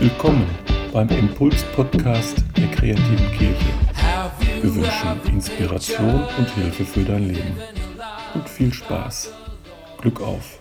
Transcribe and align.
Willkommen 0.00 0.48
beim 0.92 1.08
Impuls-Podcast 1.08 2.38
der 2.56 2.70
kreativen 2.70 3.32
Kirche. 3.32 3.66
Wir 4.62 4.74
wünschen 4.74 5.20
Inspiration 5.26 6.24
und 6.38 6.50
Hilfe 6.54 6.84
für 6.84 7.04
dein 7.04 7.28
Leben. 7.34 7.56
Und 8.34 8.48
viel 8.48 8.72
Spaß. 8.72 9.32
Glück 10.00 10.20
auf. 10.20 10.58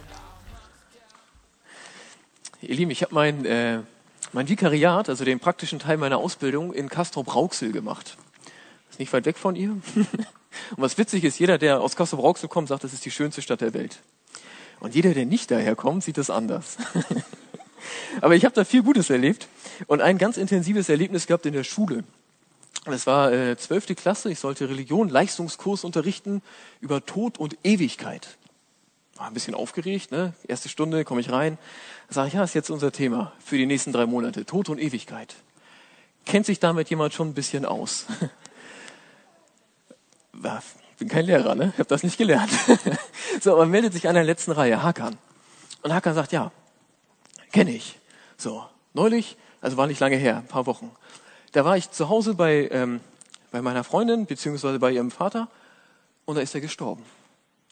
Ihr 2.61 2.75
Lieben, 2.75 2.91
ich 2.91 3.03
habe 3.03 3.13
mein, 3.13 3.45
äh, 3.45 3.79
mein 4.33 4.49
Vikariat, 4.49 5.09
also 5.09 5.23
den 5.23 5.39
praktischen 5.39 5.79
Teil 5.79 5.97
meiner 5.97 6.17
Ausbildung, 6.17 6.73
in 6.73 6.89
Castrop-Rauxel 6.89 7.71
gemacht. 7.71 8.17
Ist 8.89 8.99
nicht 8.99 9.13
weit 9.13 9.25
weg 9.25 9.37
von 9.37 9.55
ihr. 9.55 9.77
und 10.75 10.81
was 10.83 10.97
witzig 10.97 11.23
ist, 11.23 11.39
jeder, 11.39 11.57
der 11.57 11.81
aus 11.81 11.95
Castrop-Rauxel 11.95 12.49
kommt, 12.49 12.69
sagt, 12.69 12.83
das 12.83 12.93
ist 12.93 13.05
die 13.05 13.11
schönste 13.11 13.41
Stadt 13.41 13.61
der 13.61 13.73
Welt. 13.73 13.99
Und 14.79 14.95
jeder, 14.95 15.13
der 15.13 15.25
nicht 15.25 15.49
daher 15.51 15.75
kommt, 15.75 16.03
sieht 16.03 16.17
das 16.17 16.29
anders. 16.29 16.77
Aber 18.21 18.35
ich 18.35 18.45
habe 18.45 18.53
da 18.55 18.63
viel 18.63 18.83
Gutes 18.83 19.09
erlebt 19.09 19.47
und 19.87 20.01
ein 20.01 20.17
ganz 20.17 20.37
intensives 20.37 20.89
Erlebnis 20.89 21.27
gehabt 21.27 21.45
in 21.45 21.53
der 21.53 21.63
Schule. 21.63 22.03
Das 22.85 23.07
war 23.07 23.31
äh, 23.31 23.57
zwölfte 23.57 23.93
äh, 23.93 23.95
Klasse. 23.95 24.31
Ich 24.31 24.39
sollte 24.39 24.69
Religion, 24.69 25.09
Leistungskurs 25.09 25.83
unterrichten 25.83 26.41
über 26.79 27.05
Tod 27.05 27.37
und 27.37 27.57
Ewigkeit. 27.63 28.37
War 29.15 29.27
ein 29.27 29.33
bisschen 29.33 29.55
aufgeregt. 29.55 30.11
Ne? 30.11 30.33
Erste 30.47 30.69
Stunde 30.69 31.03
komme 31.03 31.21
ich 31.21 31.31
rein. 31.31 31.57
Sage 32.09 32.29
ich, 32.29 32.33
ja, 32.35 32.43
ist 32.43 32.53
jetzt 32.53 32.69
unser 32.69 32.91
Thema 32.91 33.33
für 33.43 33.57
die 33.57 33.65
nächsten 33.65 33.91
drei 33.91 34.05
Monate. 34.05 34.45
Tod 34.45 34.69
und 34.69 34.79
Ewigkeit. 34.79 35.35
Kennt 36.25 36.45
sich 36.45 36.59
damit 36.59 36.89
jemand 36.89 37.13
schon 37.13 37.29
ein 37.29 37.33
bisschen 37.33 37.65
aus? 37.65 38.05
Ich 40.37 40.97
bin 40.99 41.07
kein 41.07 41.25
Lehrer, 41.25 41.55
ne? 41.55 41.71
Ich 41.73 41.79
habe 41.79 41.89
das 41.89 42.03
nicht 42.03 42.17
gelernt. 42.17 42.51
so, 43.41 43.53
aber 43.53 43.65
meldet 43.65 43.93
sich 43.93 44.07
an 44.07 44.15
der 44.15 44.23
letzten 44.23 44.51
Reihe, 44.51 44.81
Hakan. 44.81 45.17
Und 45.83 45.93
Hakan 45.93 46.15
sagt, 46.15 46.31
ja, 46.31 46.51
kenne 47.51 47.71
ich. 47.71 47.99
So, 48.37 48.65
neulich, 48.93 49.37
also 49.61 49.77
war 49.77 49.87
nicht 49.87 49.99
lange 49.99 50.15
her, 50.15 50.37
ein 50.37 50.47
paar 50.47 50.65
Wochen, 50.65 50.91
da 51.51 51.65
war 51.65 51.77
ich 51.77 51.91
zu 51.91 52.09
Hause 52.09 52.33
bei, 52.33 52.69
ähm, 52.71 52.99
bei 53.51 53.61
meiner 53.61 53.83
Freundin, 53.83 54.25
beziehungsweise 54.25 54.79
bei 54.79 54.91
ihrem 54.91 55.11
Vater, 55.11 55.47
und 56.25 56.35
da 56.35 56.41
ist 56.41 56.53
er 56.53 56.61
gestorben. 56.61 57.03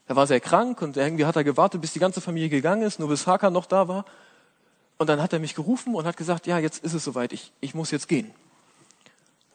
Er 0.07 0.15
war 0.15 0.27
sehr 0.27 0.39
krank 0.39 0.81
und 0.81 0.97
irgendwie 0.97 1.25
hat 1.25 1.35
er 1.35 1.43
gewartet, 1.43 1.81
bis 1.81 1.93
die 1.93 1.99
ganze 1.99 2.21
Familie 2.21 2.49
gegangen 2.49 2.83
ist, 2.83 2.99
nur 2.99 3.09
bis 3.09 3.27
Hakan 3.27 3.53
noch 3.53 3.65
da 3.65 3.87
war. 3.87 4.05
Und 4.97 5.07
dann 5.09 5.21
hat 5.21 5.33
er 5.33 5.39
mich 5.39 5.55
gerufen 5.55 5.93
und 5.95 6.05
hat 6.05 6.15
gesagt, 6.15 6.47
ja, 6.47 6.57
jetzt 6.59 6.83
ist 6.83 6.93
es 6.93 7.03
soweit, 7.03 7.33
ich, 7.33 7.51
ich 7.59 7.73
muss 7.73 7.91
jetzt 7.91 8.07
gehen. 8.07 8.31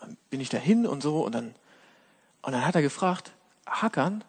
Dann 0.01 0.17
bin 0.29 0.41
ich 0.41 0.49
dahin 0.49 0.87
und 0.87 1.03
so 1.03 1.25
und 1.25 1.35
dann, 1.35 1.55
und 2.43 2.53
dann 2.53 2.67
hat 2.67 2.75
er 2.75 2.83
gefragt, 2.83 3.33
Hakan, 3.67 4.25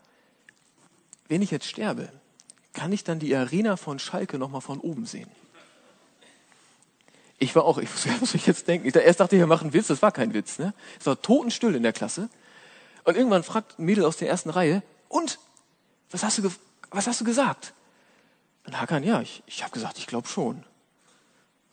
wenn 1.28 1.42
ich 1.42 1.52
jetzt 1.52 1.66
sterbe, 1.66 2.10
kann 2.74 2.92
ich 2.92 3.04
dann 3.04 3.20
die 3.20 3.36
Arena 3.36 3.78
von 3.78 4.00
Schalke 4.00 4.38
nochmal 4.38 4.62
von 4.62 4.80
oben 4.80 5.06
sehen? 5.06 5.30
Ich 7.40 7.56
war 7.56 7.66
auch, 7.66 7.78
ich 7.78 7.90
muss 8.20 8.36
ich 8.36 8.46
jetzt 8.46 8.68
denken. 8.68 8.88
Ich, 8.88 8.96
erst 8.96 9.20
dachte 9.20 9.36
ich, 9.36 9.40
wir 9.40 9.48
machen 9.48 9.66
einen 9.66 9.74
Witz, 9.74 9.88
das 9.88 10.02
war 10.02 10.12
kein 10.12 10.34
Witz. 10.34 10.60
Ne? 10.60 10.74
Es 11.00 11.06
war 11.06 11.22
totenstill 11.22 11.76
in 11.76 11.84
der 11.84 11.94
Klasse. 11.94 12.30
Und 13.04 13.18
irgendwann 13.18 13.44
fragt 13.44 13.80
ein 13.80 13.86
Mädel 13.86 14.06
aus 14.06 14.18
der 14.18 14.30
ersten 14.30 14.50
Reihe, 14.50 14.84
und, 15.10 15.40
was 16.12 16.24
hast 16.24 16.38
du, 16.38 16.50
was 16.92 17.08
hast 17.08 17.20
du 17.20 17.26
gesagt? 17.26 17.74
Und 18.66 18.80
Hakan, 18.80 19.04
ja, 19.04 19.22
ich, 19.22 19.44
ich 19.46 19.64
habe 19.64 19.74
gesagt, 19.74 19.98
ich 19.98 20.08
glaube 20.08 20.28
schon. 20.28 20.64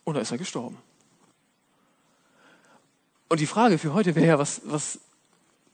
Und 0.03 0.15
da 0.15 0.21
ist 0.21 0.31
er 0.31 0.37
gestorben. 0.37 0.77
Und 3.29 3.39
die 3.39 3.45
Frage 3.45 3.77
für 3.77 3.93
heute 3.93 4.15
wäre 4.15 4.25
ja, 4.25 4.39
was, 4.39 4.61
was, 4.65 4.99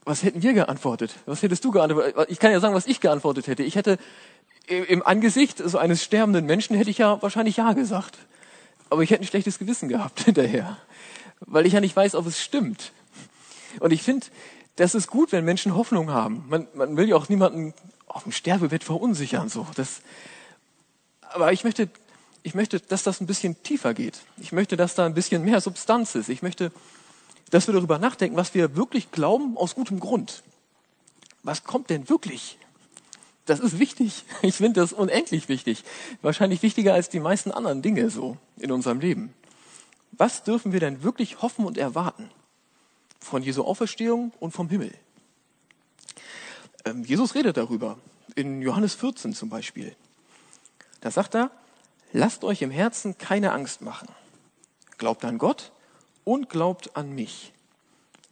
was 0.06 0.24
hätten 0.24 0.42
wir 0.44 0.54
geantwortet? 0.54 1.16
Was 1.26 1.42
hättest 1.42 1.66
du 1.66 1.72
geantwortet? 1.72 2.28
Ich 2.30 2.40
kann 2.40 2.52
ja 2.52 2.60
sagen, 2.60 2.76
was 2.76 2.86
ich 2.86 3.02
geantwortet 3.02 3.48
hätte. 3.48 3.64
Ich 3.64 3.76
hätte 3.76 3.98
im 4.68 5.06
Angesicht 5.06 5.62
so 5.64 5.78
eines 5.78 6.04
sterbenden 6.04 6.46
Menschen 6.46 6.76
hätte 6.76 6.90
ich 6.90 7.00
ja 7.00 7.22
wahrscheinlich 7.22 7.58
Ja 7.58 7.74
gesagt. 7.74 8.18
Aber 8.90 9.02
ich 9.02 9.10
hätte 9.10 9.24
ein 9.24 9.28
schlechtes 9.28 9.60
Gewissen 9.60 9.90
gehabt 9.90 10.20
hinterher, 10.26 10.78
weil 11.42 11.66
ich 11.66 11.74
ja 11.74 11.82
nicht 11.82 11.96
weiß, 11.96 12.16
ob 12.16 12.28
es 12.28 12.42
stimmt. 12.42 12.92
Und 13.80 13.92
ich 13.92 14.04
finde, 14.04 14.28
das 14.76 14.96
ist 14.96 15.08
gut, 15.08 15.32
wenn 15.32 15.44
Menschen 15.44 15.76
Hoffnung 15.76 16.12
haben. 16.12 16.46
Man, 16.48 16.68
man 16.74 16.98
will 16.98 17.10
ja 17.10 17.16
auch 17.16 17.30
niemanden 17.30 17.74
auf 18.08 18.24
dem 18.24 18.32
Sterbebett 18.32 18.84
verunsichern. 18.84 19.50
So. 19.50 19.68
Das, 19.76 20.02
aber 21.22 21.52
ich 21.52 21.64
möchte, 21.64 21.90
ich 22.44 22.54
möchte, 22.56 22.80
dass 22.80 23.04
das 23.04 23.22
ein 23.22 23.28
bisschen 23.28 23.62
tiefer 23.64 23.94
geht. 23.94 24.20
Ich 24.38 24.52
möchte, 24.52 24.78
dass 24.78 24.96
da 24.96 25.06
ein 25.06 25.14
bisschen 25.14 25.44
mehr 25.44 25.62
Substanz 25.62 26.16
ist. 26.16 26.30
Ich 26.30 26.42
möchte, 26.42 26.72
dass 27.52 27.68
wir 27.68 27.74
darüber 27.74 28.00
nachdenken, 28.00 28.38
was 28.38 28.54
wir 28.54 28.76
wirklich 28.76 29.12
glauben 29.12 29.58
aus 29.58 29.76
gutem 29.76 30.00
Grund. 30.00 30.44
Was 31.44 31.64
kommt 31.64 31.90
denn 31.90 32.10
wirklich? 32.10 32.58
Das 33.46 33.60
ist 33.60 33.80
wichtig. 33.80 34.24
Ich 34.42 34.56
finde 34.56 34.82
das 34.82 34.94
unendlich 34.94 35.48
wichtig. 35.50 35.84
Wahrscheinlich 36.22 36.62
wichtiger 36.64 36.94
als 36.94 37.10
die 37.10 37.20
meisten 37.20 37.52
anderen 37.52 37.82
Dinge 37.82 38.10
so 38.10 38.38
in 38.58 38.72
unserem 38.72 39.00
Leben. 39.00 39.34
Was 40.12 40.44
dürfen 40.44 40.72
wir 40.72 40.80
denn 40.80 41.04
wirklich 41.04 41.42
hoffen 41.42 41.66
und 41.66 41.78
erwarten? 41.78 42.30
Von 43.20 43.44
Jesu 43.44 43.64
Auferstehung 43.64 44.32
und 44.40 44.52
vom 44.52 44.70
Himmel. 44.70 44.94
Ähm, 46.86 47.04
Jesus 47.04 47.36
redet 47.36 47.58
darüber. 47.58 47.98
In 48.36 48.62
Johannes 48.62 48.96
14 48.96 49.34
zum 49.34 49.50
Beispiel. 49.50 49.96
Da 51.02 51.12
sagt 51.12 51.36
er, 51.36 51.52
lasst 52.12 52.44
euch 52.44 52.62
im 52.62 52.72
Herzen 52.72 53.18
keine 53.18 53.52
Angst 53.52 53.82
machen. 53.82 54.08
Glaubt 54.98 55.24
an 55.26 55.38
Gott 55.38 55.72
und 56.26 56.50
glaubt 56.50 56.98
an 56.98 57.16
mich. 57.16 57.54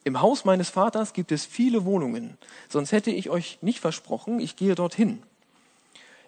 Im 0.04 0.22
Haus 0.22 0.44
meines 0.44 0.70
Vaters 0.70 1.14
gibt 1.14 1.32
es 1.32 1.46
viele 1.46 1.86
Wohnungen, 1.86 2.38
sonst 2.68 2.92
hätte 2.92 3.12
ich 3.12 3.30
euch 3.30 3.60
nicht 3.62 3.80
versprochen, 3.80 4.42
ich 4.42 4.58
gehe 4.58 4.76
dorthin. 4.76 5.24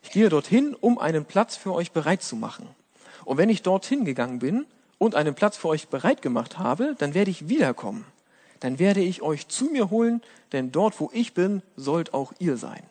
Ich 0.02 0.12
gehe 0.12 0.30
dorthin, 0.30 0.76
um 0.76 0.98
einen 0.98 1.26
Platz 1.26 1.58
für 1.58 1.74
euch 1.74 1.92
bereit 1.92 2.24
zu 2.24 2.38
machen. 2.38 2.70
Und 3.26 3.38
wenn 3.38 3.50
ich 3.50 3.64
dorthin 3.64 4.06
gegangen 4.06 4.40
bin 4.40 4.66
und 4.98 5.16
einen 5.16 5.36
Platz 5.36 5.58
für 5.58 5.68
euch 5.68 5.90
bereit 5.90 6.22
gemacht 6.22 6.58
habe, 6.58 6.96
dann 7.00 7.14
werde 7.14 7.32
ich 7.32 7.50
wiederkommen. 7.50 8.06
Dann 8.60 8.80
werde 8.80 9.02
ich 9.02 9.22
euch 9.22 9.48
zu 9.48 9.66
mir 9.66 9.90
holen, 9.90 10.22
denn 10.54 10.72
dort, 10.72 11.00
wo 11.00 11.10
ich 11.12 11.34
bin, 11.34 11.62
sollt 11.76 12.14
auch 12.14 12.32
ihr 12.40 12.56
sein. 12.56 12.84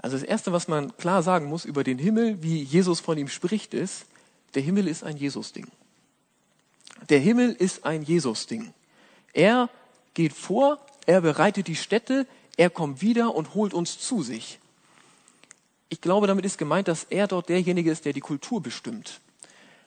Also 0.00 0.16
das 0.16 0.24
Erste, 0.24 0.52
was 0.52 0.68
man 0.68 0.96
klar 0.96 1.22
sagen 1.22 1.46
muss 1.46 1.64
über 1.64 1.82
den 1.82 1.98
Himmel, 1.98 2.42
wie 2.42 2.62
Jesus 2.62 3.00
von 3.00 3.18
ihm 3.18 3.28
spricht, 3.28 3.74
ist, 3.74 4.06
der 4.54 4.62
Himmel 4.62 4.86
ist 4.86 5.02
ein 5.02 5.16
Jesus-Ding. 5.16 5.66
Der 7.08 7.18
Himmel 7.18 7.52
ist 7.52 7.84
ein 7.84 8.02
Jesus-Ding. 8.02 8.72
Er 9.32 9.70
geht 10.14 10.32
vor, 10.32 10.78
er 11.06 11.20
bereitet 11.20 11.68
die 11.68 11.76
Städte, 11.76 12.26
er 12.56 12.70
kommt 12.70 13.02
wieder 13.02 13.34
und 13.34 13.54
holt 13.54 13.72
uns 13.72 13.98
zu 13.98 14.22
sich. 14.22 14.58
Ich 15.88 16.00
glaube, 16.00 16.26
damit 16.26 16.44
ist 16.44 16.58
gemeint, 16.58 16.88
dass 16.88 17.04
er 17.04 17.26
dort 17.26 17.48
derjenige 17.48 17.90
ist, 17.90 18.04
der 18.04 18.12
die 18.12 18.20
Kultur 18.20 18.62
bestimmt. 18.62 19.20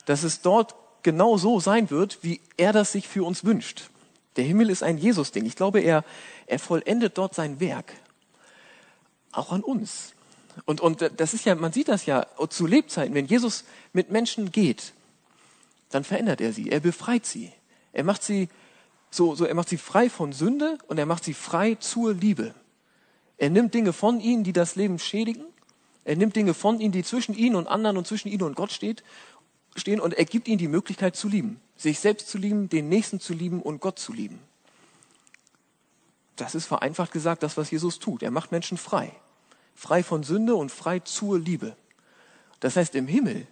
Dass 0.06 0.24
es 0.24 0.42
dort 0.42 0.74
genau 1.04 1.38
so 1.38 1.60
sein 1.60 1.90
wird, 1.90 2.20
wie 2.22 2.40
er 2.58 2.74
das 2.74 2.92
sich 2.92 3.08
für 3.08 3.24
uns 3.24 3.44
wünscht. 3.44 3.90
Der 4.36 4.46
Himmel 4.46 4.70
ist 4.70 4.84
ein 4.84 4.98
Jesus-Ding. 4.98 5.46
Ich 5.46 5.56
glaube, 5.56 5.82
er, 5.82 6.04
er 6.48 6.60
vollendet 6.60 7.18
dort 7.18 7.36
sein 7.36 7.60
Werk. 7.60 7.94
Auch 9.32 9.52
an 9.52 9.62
uns. 9.62 10.14
Und, 10.66 10.82
und 10.82 11.12
das 11.18 11.34
ist 11.34 11.46
ja, 11.46 11.56
man 11.56 11.74
sieht 11.74 11.88
das 11.88 12.06
ja 12.06 12.26
zu 12.50 12.66
Lebzeiten, 12.66 13.14
wenn 13.14 13.26
Jesus 13.26 13.64
mit 13.94 14.12
Menschen 14.12 14.52
geht, 14.52 14.94
dann 15.91 16.03
verändert 16.03 16.41
er 16.41 16.53
sie, 16.53 16.69
er 16.69 16.79
befreit 16.79 17.25
sie, 17.25 17.52
er 17.94 18.03
macht 18.03 18.24
sie 18.24 18.50
so, 19.12 19.35
so, 19.35 19.46
er 19.46 19.56
macht 19.56 19.68
sie 19.68 19.78
frei 19.78 20.09
von 20.09 20.31
Sünde 20.31 20.78
und 20.88 20.97
er 20.97 21.06
macht 21.06 21.25
sie 21.25 21.34
frei 21.34 21.75
zur 21.75 22.13
Liebe. 22.13 22.56
Er 23.38 23.50
nimmt 23.50 23.74
Dinge 23.74 23.91
von 23.91 24.22
ihnen, 24.22 24.46
die 24.46 24.53
das 24.53 24.75
Leben 24.75 25.00
schädigen. 25.00 25.44
Er 26.06 26.16
nimmt 26.16 26.35
Dinge 26.35 26.53
von 26.53 26.80
ihnen, 26.80 26.94
die 26.94 27.03
zwischen 27.03 27.35
ihnen 27.35 27.56
und 27.56 27.68
anderen 27.68 27.97
und 27.97 28.07
zwischen 28.07 28.30
ihnen 28.30 28.44
und 28.44 28.56
Gott 28.56 28.72
steht, 28.72 29.03
stehen 29.75 30.00
und 30.00 30.13
er 30.13 30.25
gibt 30.25 30.47
ihnen 30.47 30.57
die 30.57 30.69
Möglichkeit 30.69 31.16
zu 31.16 31.28
lieben. 31.28 31.59
Sich 31.75 32.00
selbst 32.00 32.30
zu 32.30 32.38
lieben, 32.38 32.69
den 32.69 32.88
Nächsten 32.88 33.19
zu 33.19 33.34
lieben 33.34 33.62
und 33.62 33.81
Gott 33.81 34.00
zu 34.00 34.13
lieben. 34.13 34.40
Das 36.38 36.56
ist 36.56 36.66
vereinfacht 36.66 37.12
gesagt 37.12 37.44
das, 37.44 37.57
was 37.57 37.69
Jesus 37.69 38.00
tut. 38.00 38.24
Er 38.24 38.31
macht 38.31 38.51
Menschen 38.51 38.77
frei. 38.77 39.12
Frei 39.75 40.04
von 40.04 40.24
Sünde 40.24 40.56
und 40.56 40.71
frei 40.71 41.00
zur 41.00 41.38
Liebe. 41.38 41.75
Das 42.62 42.77
heißt, 42.77 42.95
im 42.95 43.07
Himmel, 43.07 43.48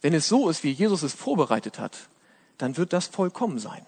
wenn 0.00 0.14
es 0.14 0.28
so 0.28 0.48
ist, 0.48 0.62
wie 0.64 0.70
Jesus 0.70 1.02
es 1.02 1.14
vorbereitet 1.14 1.78
hat, 1.78 2.08
dann 2.58 2.76
wird 2.76 2.92
das 2.92 3.06
vollkommen 3.06 3.58
sein. 3.58 3.84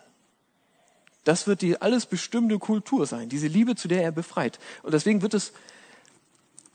Das 1.24 1.46
wird 1.46 1.60
die 1.62 1.80
alles 1.80 2.06
bestimmende 2.06 2.58
Kultur 2.58 3.06
sein, 3.06 3.28
diese 3.28 3.46
Liebe, 3.46 3.76
zu 3.76 3.88
der 3.88 4.02
er 4.02 4.12
befreit. 4.12 4.58
Und 4.82 4.94
deswegen 4.94 5.22
wird 5.22 5.34
es, 5.34 5.52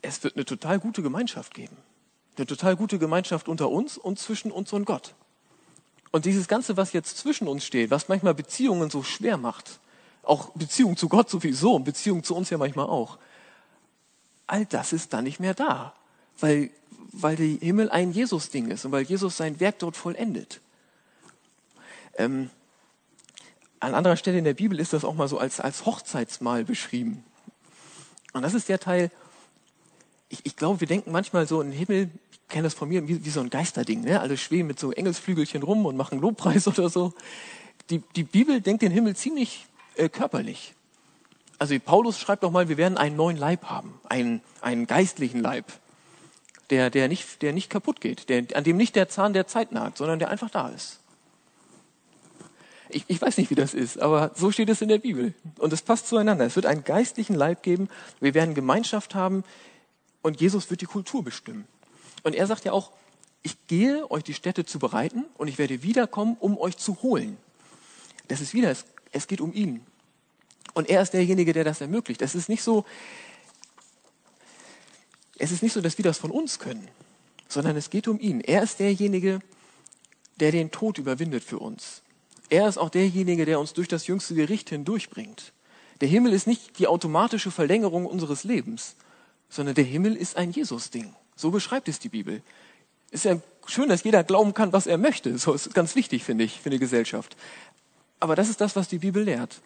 es 0.02 0.24
wird 0.24 0.36
eine 0.36 0.46
total 0.46 0.80
gute 0.80 1.02
Gemeinschaft 1.02 1.54
geben. 1.54 1.78
Eine 2.38 2.46
total 2.46 2.76
gute 2.76 3.00
Gemeinschaft 3.00 3.48
unter 3.48 3.70
uns 3.70 3.98
und 3.98 4.20
zwischen 4.20 4.52
uns 4.52 4.72
und 4.74 4.86
Gott. 4.86 5.16
Und 6.12 6.26
dieses 6.26 6.48
Ganze, 6.48 6.78
was 6.78 6.94
jetzt 6.94 7.18
zwischen 7.18 7.48
uns 7.48 7.66
steht, 7.66 7.92
was 7.92 8.08
manchmal 8.08 8.34
Beziehungen 8.34 8.90
so 8.90 9.04
schwer 9.04 9.38
macht, 9.38 9.80
auch 10.24 10.50
Beziehung 10.52 10.98
zu 10.98 11.10
Gott 11.10 11.30
sowieso 11.30 11.76
und 11.76 11.84
Beziehung 11.84 12.24
zu 12.24 12.36
uns 12.36 12.50
ja 12.50 12.58
manchmal 12.58 12.88
auch, 12.88 13.18
all 14.48 14.66
das 14.66 14.94
ist 14.94 15.14
dann 15.14 15.24
nicht 15.24 15.40
mehr 15.40 15.54
da, 15.54 15.94
weil, 16.40 16.70
weil 17.12 17.36
der 17.36 17.48
Himmel 17.48 17.90
ein 17.90 18.12
Jesus-Ding 18.12 18.70
ist 18.70 18.86
und 18.86 18.92
weil 18.92 19.04
Jesus 19.04 19.38
sein 19.38 19.60
Werk 19.60 19.80
dort 19.80 19.98
vollendet. 19.98 20.62
Ähm, 22.18 22.50
an 23.80 23.94
anderer 23.94 24.18
Stelle 24.18 24.38
in 24.38 24.46
der 24.46 24.54
Bibel 24.54 24.80
ist 24.80 24.94
das 24.94 25.06
auch 25.06 25.14
mal 25.14 25.28
so 25.28 25.38
als, 25.38 25.60
als 25.60 25.86
Hochzeitsmahl 25.86 26.64
beschrieben. 26.64 27.24
Und 28.34 28.42
das 28.42 28.54
ist 28.54 28.70
der 28.70 28.80
Teil, 28.80 29.12
ich, 30.30 30.40
ich 30.44 30.56
glaube, 30.56 30.80
wir 30.82 30.88
denken 30.88 31.12
manchmal 31.12 31.48
so, 31.48 31.62
im 31.62 31.72
Himmel, 31.72 32.10
ich 32.32 32.48
kenne 32.48 32.64
das 32.64 32.74
von 32.74 32.90
mir, 32.90 33.08
wie, 33.08 33.24
wie 33.24 33.30
so 33.30 33.42
ein 33.42 33.50
Geisterding, 33.50 34.02
ne? 34.02 34.20
alle 34.20 34.38
schweben 34.38 34.68
mit 34.68 34.80
so 34.80 34.92
Engelsflügelchen 34.92 35.64
rum 35.64 35.86
und 35.86 35.96
machen 35.96 36.20
Lobpreis 36.20 36.68
oder 36.68 36.90
so. 36.90 37.14
Die, 37.90 38.00
die 38.16 38.24
Bibel 38.24 38.62
denkt 38.62 38.82
den 38.82 38.92
Himmel 38.92 39.16
ziemlich 39.16 39.68
äh, 39.96 40.10
körperlich. 40.10 40.74
Also 41.60 41.78
Paulus 41.80 42.20
schreibt 42.20 42.44
doch 42.44 42.52
mal, 42.52 42.68
wir 42.68 42.78
werden 42.78 42.98
einen 42.98 43.16
neuen 43.16 43.38
Leib 43.38 43.66
haben, 43.66 43.94
einen, 44.10 44.42
einen 44.62 44.88
geistlichen 44.88 45.40
Leib, 45.40 45.72
der, 46.70 46.90
der, 46.90 47.08
nicht, 47.08 47.42
der 47.42 47.54
nicht 47.54 47.70
kaputt 47.70 48.02
geht, 48.02 48.30
der, 48.30 48.46
an 48.54 48.64
dem 48.64 48.78
nicht 48.78 48.96
der 48.96 49.10
Zahn 49.10 49.34
der 49.34 49.48
Zeit 49.48 49.72
nagt, 49.72 49.98
sondern 49.98 50.20
der 50.20 50.30
einfach 50.30 50.50
da 50.50 50.70
ist. 50.70 51.00
Ich, 52.90 53.06
ich 53.08 53.22
weiß 53.22 53.38
nicht, 53.38 53.50
wie 53.50 53.56
das 53.56 53.74
ist, 53.74 54.00
aber 54.00 54.32
so 54.36 54.52
steht 54.52 54.70
es 54.70 54.82
in 54.82 54.90
der 54.90 55.00
Bibel. 55.00 55.34
Und 55.58 55.74
es 55.74 55.82
passt 55.82 56.08
zueinander. 56.08 56.46
Es 56.46 56.56
wird 56.56 56.66
einen 56.66 56.84
geistlichen 56.84 57.36
Leib 57.36 57.64
geben, 57.64 57.90
wir 58.20 58.34
werden 58.34 58.54
Gemeinschaft 58.54 59.16
haben 59.16 59.44
und 60.22 60.40
Jesus 60.40 60.70
wird 60.70 60.82
die 60.82 60.86
Kultur 60.86 61.24
bestimmen. 61.24 61.68
Und 62.24 62.36
er 62.36 62.48
sagt 62.48 62.66
ja 62.66 62.72
auch, 62.72 62.92
ich 63.44 63.68
gehe, 63.68 64.10
euch 64.10 64.24
die 64.24 64.34
Städte 64.34 64.66
zu 64.66 64.80
bereiten 64.80 65.26
und 65.38 65.48
ich 65.48 65.58
werde 65.58 65.84
wiederkommen, 65.84 66.38
um 66.40 66.58
euch 66.58 66.78
zu 66.78 67.02
holen. 67.04 67.38
Das 68.28 68.42
ist 68.42 68.54
wieder, 68.54 68.72
es, 68.72 68.86
es 69.12 69.28
geht 69.28 69.42
um 69.42 69.54
ihn. 69.54 69.86
Und 70.74 70.90
er 70.90 71.02
ist 71.02 71.14
derjenige, 71.14 71.54
der 71.54 71.64
das 71.64 71.80
ermöglicht. 71.82 72.22
Es 72.22 72.34
ist 72.34 72.50
nicht 72.50 72.64
so, 72.64 72.86
es 75.38 75.52
ist 75.52 75.64
nicht 75.64 75.74
so, 75.74 75.82
dass 75.82 75.98
wir 75.98 76.04
das 76.04 76.18
von 76.18 76.32
uns 76.32 76.60
können, 76.60 76.88
sondern 77.48 77.76
es 77.76 77.90
geht 77.90 78.08
um 78.08 78.20
ihn. 78.20 78.42
Er 78.42 78.64
ist 78.64 78.80
derjenige, 78.80 79.40
der 80.40 80.52
den 80.52 80.72
Tod 80.72 80.98
überwindet 80.98 81.44
für 81.44 81.60
uns. 81.60 82.02
Er 82.50 82.68
ist 82.68 82.78
auch 82.78 82.90
derjenige, 82.90 83.46
der 83.46 83.60
uns 83.60 83.74
durch 83.74 83.88
das 83.88 84.08
jüngste 84.08 84.36
Gericht 84.36 84.70
hindurchbringt. 84.70 85.52
Der 86.02 86.10
Himmel 86.10 86.34
ist 86.34 86.48
nicht 86.48 86.78
die 86.80 86.88
automatische 86.88 87.52
Verlängerung 87.52 88.06
unseres 88.06 88.44
Lebens, 88.44 88.96
sondern 89.50 89.76
der 89.76 89.84
Himmel 89.84 90.16
ist 90.16 90.36
ein 90.36 90.52
Jesus-Ding. 90.52 91.14
So 91.36 91.52
beschreibt 91.52 91.88
es 91.88 92.00
die 92.00 92.10
Bibel. 92.10 92.42
Ist 93.12 93.26
ja 93.26 93.40
schön, 93.66 93.90
dass 93.90 94.04
jeder 94.04 94.24
glauben 94.24 94.54
kann, 94.54 94.74
was 94.74 94.88
er 94.88 94.98
möchte. 94.98 95.38
So 95.38 95.54
ist 95.54 95.74
ganz 95.74 95.96
wichtig, 95.96 96.24
finde 96.24 96.44
ich, 96.44 96.60
für 96.60 96.70
eine 96.70 96.80
Gesellschaft. 96.80 97.36
Aber 98.20 98.36
das 98.36 98.50
ist 98.50 98.62
das, 98.62 98.76
was 98.76 98.88
die 98.88 99.00
Bibel 99.00 99.24
lehrt. 99.24 99.62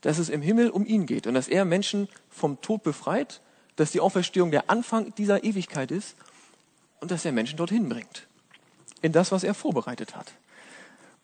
Dass 0.00 0.18
es 0.18 0.28
im 0.28 0.42
Himmel 0.42 0.70
um 0.70 0.86
ihn 0.86 1.06
geht 1.06 1.26
und 1.26 1.34
dass 1.34 1.48
er 1.48 1.64
Menschen 1.64 2.08
vom 2.28 2.60
Tod 2.60 2.82
befreit, 2.82 3.40
dass 3.76 3.92
die 3.92 4.00
Auferstehung 4.00 4.50
der 4.50 4.70
Anfang 4.70 5.14
dieser 5.14 5.44
Ewigkeit 5.44 5.90
ist 5.90 6.16
und 7.00 7.10
dass 7.10 7.24
er 7.24 7.32
Menschen 7.32 7.56
dorthin 7.56 7.88
bringt. 7.88 8.26
In 9.00 9.12
das, 9.12 9.32
was 9.32 9.44
er 9.44 9.54
vorbereitet 9.54 10.14
hat. 10.14 10.32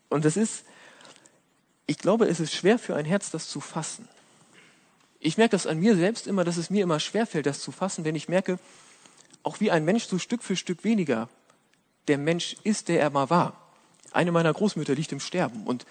Und 0.08 0.24
das 0.24 0.36
ist, 0.36 0.64
ich 1.86 1.98
glaube, 1.98 2.26
es 2.26 2.40
ist 2.40 2.54
schwer 2.54 2.78
für 2.78 2.96
ein 2.96 3.04
Herz, 3.04 3.30
das 3.30 3.48
zu 3.48 3.60
fassen. 3.60 4.08
Ich 5.20 5.36
merke 5.36 5.52
das 5.52 5.66
an 5.66 5.78
mir 5.78 5.96
selbst 5.96 6.26
immer, 6.26 6.44
dass 6.44 6.56
es 6.56 6.70
mir 6.70 6.82
immer 6.82 7.00
schwerfällt, 7.00 7.46
das 7.46 7.60
zu 7.60 7.72
fassen, 7.72 8.04
wenn 8.04 8.14
ich 8.14 8.28
merke, 8.28 8.58
auch 9.42 9.60
wie 9.60 9.70
ein 9.70 9.84
Mensch 9.84 10.04
so 10.04 10.18
Stück 10.18 10.42
für 10.42 10.56
Stück 10.56 10.84
weniger 10.84 11.28
der 12.08 12.18
Mensch 12.18 12.56
ist, 12.64 12.88
der 12.88 13.00
er 13.00 13.10
mal 13.10 13.30
war. 13.30 13.70
Eine 14.12 14.32
meiner 14.32 14.52
Großmütter 14.52 14.94
liegt 14.94 15.12
im 15.12 15.20
Sterben 15.20 15.66
und 15.66 15.86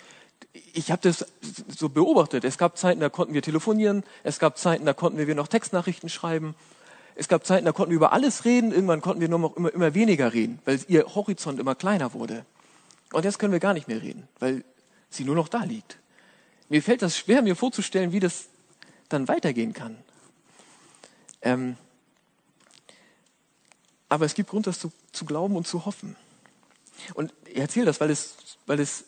ich 0.73 0.91
habe 0.91 1.01
das 1.01 1.25
so 1.67 1.89
beobachtet. 1.89 2.43
Es 2.43 2.57
gab 2.57 2.77
Zeiten, 2.77 2.99
da 2.99 3.09
konnten 3.09 3.33
wir 3.33 3.41
telefonieren, 3.41 4.03
es 4.23 4.39
gab 4.39 4.57
Zeiten, 4.57 4.85
da 4.85 4.93
konnten 4.93 5.17
wir 5.17 5.35
noch 5.35 5.47
Textnachrichten 5.47 6.09
schreiben, 6.09 6.55
es 7.15 7.27
gab 7.27 7.45
Zeiten, 7.45 7.65
da 7.65 7.71
konnten 7.71 7.91
wir 7.91 7.97
über 7.97 8.13
alles 8.13 8.45
reden, 8.45 8.71
irgendwann 8.71 9.01
konnten 9.01 9.21
wir 9.21 9.29
nur 9.29 9.39
noch 9.39 9.57
immer, 9.57 9.73
immer 9.73 9.93
weniger 9.93 10.33
reden, 10.33 10.59
weil 10.65 10.79
ihr 10.87 11.15
Horizont 11.15 11.59
immer 11.59 11.75
kleiner 11.75 12.13
wurde. 12.13 12.45
Und 13.11 13.25
jetzt 13.25 13.39
können 13.39 13.53
wir 13.53 13.59
gar 13.59 13.73
nicht 13.73 13.87
mehr 13.87 14.01
reden, 14.01 14.27
weil 14.39 14.63
sie 15.09 15.23
nur 15.23 15.35
noch 15.35 15.47
da 15.47 15.63
liegt. 15.63 15.97
Mir 16.69 16.83
fällt 16.83 17.01
das 17.01 17.17
schwer, 17.17 17.41
mir 17.41 17.55
vorzustellen, 17.55 18.11
wie 18.11 18.19
das 18.19 18.47
dann 19.09 19.27
weitergehen 19.27 19.73
kann. 19.73 19.97
Ähm, 21.41 21.77
aber 24.09 24.25
es 24.25 24.33
gibt 24.33 24.49
Grund, 24.49 24.67
das 24.67 24.79
zu, 24.79 24.91
zu 25.11 25.25
glauben 25.25 25.55
und 25.55 25.67
zu 25.67 25.85
hoffen. 25.85 26.15
Und 27.13 27.33
ich 27.45 27.57
erzähle 27.57 27.85
das, 27.85 27.99
weil 28.01 28.09
es, 28.09 28.35
weil 28.65 28.79
es 28.79 29.05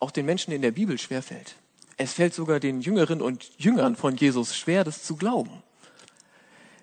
auch 0.00 0.10
den 0.10 0.26
Menschen 0.26 0.52
in 0.52 0.62
der 0.62 0.72
Bibel 0.72 0.98
schwerfällt. 0.98 1.54
Es 1.96 2.14
fällt 2.14 2.34
sogar 2.34 2.58
den 2.60 2.80
Jüngeren 2.80 3.20
und 3.20 3.50
Jüngern 3.58 3.94
von 3.94 4.16
Jesus 4.16 4.56
schwer, 4.56 4.84
das 4.84 5.04
zu 5.04 5.16
glauben. 5.16 5.62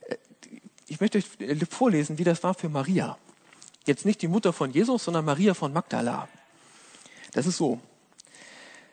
Äh, 0.08 0.16
ich 0.86 1.02
möchte 1.02 1.18
euch 1.18 1.26
vorlesen, 1.70 2.20
wie 2.20 2.24
das 2.24 2.44
war 2.44 2.54
für 2.54 2.70
Maria. 2.70 3.18
Jetzt 3.86 4.06
nicht 4.06 4.22
die 4.22 4.28
Mutter 4.28 4.54
von 4.54 4.72
Jesus, 4.72 5.04
sondern 5.04 5.26
Maria 5.26 5.54
von 5.54 5.74
Magdala. 5.74 6.28
Das 7.34 7.48
ist 7.48 7.58
so. 7.58 7.80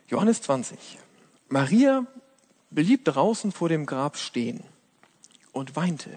Johannes 0.08 0.40
20. 0.42 0.78
Maria 1.48 2.06
blieb 2.70 3.04
draußen 3.04 3.52
vor 3.52 3.68
dem 3.68 3.86
Grab 3.86 4.16
stehen 4.16 4.62
und 5.52 5.76
weinte. 5.76 6.10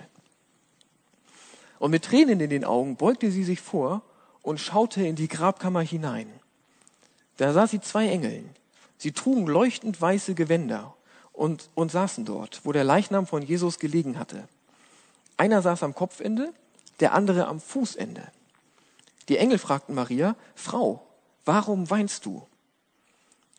Und 1.79 1.91
mit 1.91 2.05
Tränen 2.05 2.39
in 2.39 2.49
den 2.49 2.65
Augen 2.65 2.95
beugte 2.95 3.31
sie 3.31 3.43
sich 3.43 3.61
vor 3.61 4.01
und 4.41 4.59
schaute 4.59 5.05
in 5.05 5.15
die 5.15 5.27
Grabkammer 5.27 5.81
hinein. 5.81 6.27
Da 7.37 7.53
sah 7.53 7.67
sie 7.67 7.79
zwei 7.79 8.09
Engeln. 8.09 8.49
Sie 8.97 9.11
trugen 9.11 9.47
leuchtend 9.47 10.01
weiße 10.01 10.33
Gewänder 10.33 10.95
und, 11.33 11.69
und 11.75 11.91
saßen 11.91 12.25
dort, 12.25 12.61
wo 12.63 12.71
der 12.71 12.83
Leichnam 12.83 13.27
von 13.27 13.43
Jesus 13.43 13.79
gelegen 13.79 14.17
hatte. 14.17 14.47
Einer 15.37 15.61
saß 15.61 15.83
am 15.83 15.93
Kopfende, 15.93 16.51
der 16.99 17.13
andere 17.13 17.47
am 17.47 17.59
Fußende. 17.59 18.23
Die 19.29 19.37
Engel 19.37 19.59
fragten 19.59 19.93
Maria, 19.93 20.35
Frau, 20.55 21.05
warum 21.45 21.89
weinst 21.89 22.25
du? 22.25 22.47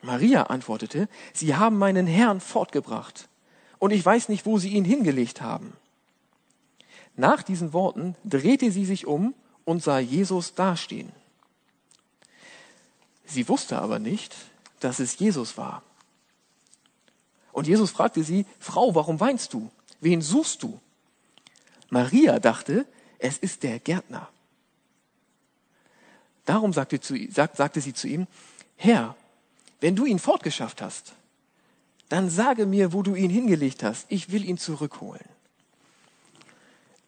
Maria 0.03 0.45
antwortete, 0.45 1.09
Sie 1.33 1.55
haben 1.55 1.79
meinen 1.79 2.07
Herrn 2.07 2.41
fortgebracht, 2.41 3.29
und 3.79 3.93
ich 3.93 4.05
weiß 4.05 4.29
nicht, 4.29 4.45
wo 4.45 4.59
Sie 4.59 4.71
ihn 4.71 4.85
hingelegt 4.85 5.41
haben. 5.41 5.73
Nach 7.19 7.43
diesen 7.43 7.73
Worten 7.73 8.15
drehte 8.25 8.71
sie 8.71 8.85
sich 8.85 9.07
um 9.07 9.35
und 9.65 9.83
sah 9.83 9.99
Jesus 9.99 10.55
dastehen. 10.55 11.11
Sie 13.29 13.49
wusste 13.49 13.79
aber 13.79 13.99
nicht, 13.99 14.35
dass 14.81 14.99
es 14.99 15.19
Jesus 15.19 15.57
war. 15.57 15.83
Und 17.53 17.67
Jesus 17.67 17.91
fragte 17.91 18.25
sie, 18.25 18.47
Frau, 18.59 18.95
warum 18.95 19.21
weinst 19.21 19.53
du? 19.53 19.71
Wen 20.01 20.23
suchst 20.23 20.63
du? 20.63 20.81
Maria 21.91 22.39
dachte, 22.39 22.87
es 23.19 23.39
ist 23.39 23.63
der 23.63 23.81
Gärtner. 23.81 24.29
Darum 26.45 26.73
sagte, 26.73 27.01
sie 27.03 27.95
zu 27.95 28.07
ihm, 28.09 28.27
Herr, 28.77 29.17
wenn 29.81 29.97
du 29.97 30.07
ihn 30.07 30.19
fortgeschafft 30.19 30.81
hast, 30.81 31.13
dann 32.09 32.31
sage 32.31 32.65
mir, 32.65 32.93
wo 32.93 33.03
du 33.03 33.15
ihn 33.15 33.31
hingelegt 33.31 33.83
hast. 33.83 34.07
Ich 34.09 34.31
will 34.33 34.45
ihn 34.45 34.57
zurückholen. 34.57 35.25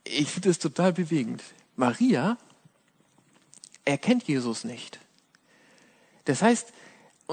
Ich 0.05 0.29
finde 0.29 0.51
es 0.51 0.59
total 0.59 0.93
bewegend. 0.93 1.43
Maria 1.77 2.37
erkennt 3.85 4.25
Jesus 4.25 4.65
nicht. 4.65 4.99
Das 6.31 6.43
heißt, 6.43 6.73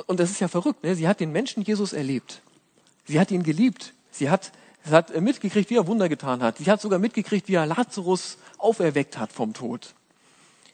und 0.07 0.19
das 0.19 0.31
ist 0.31 0.39
ja 0.39 0.47
verrückt, 0.47 0.83
ne? 0.83 0.95
sie 0.95 1.07
hat 1.07 1.19
den 1.19 1.31
Menschen 1.31 1.63
Jesus 1.63 1.93
erlebt. 1.93 2.41
Sie 3.05 3.19
hat 3.19 3.29
ihn 3.29 3.43
geliebt. 3.43 3.93
Sie 4.11 4.29
hat, 4.29 4.51
sie 4.83 4.91
hat 4.91 5.19
mitgekriegt, 5.21 5.69
wie 5.69 5.75
er 5.75 5.85
Wunder 5.85 6.09
getan 6.09 6.41
hat. 6.41 6.57
Sie 6.57 6.65
hat 6.65 6.81
sogar 6.81 6.97
mitgekriegt, 6.97 7.47
wie 7.47 7.55
er 7.55 7.67
Lazarus 7.67 8.37
auferweckt 8.57 9.19
hat 9.19 9.31
vom 9.31 9.53
Tod. 9.53 9.93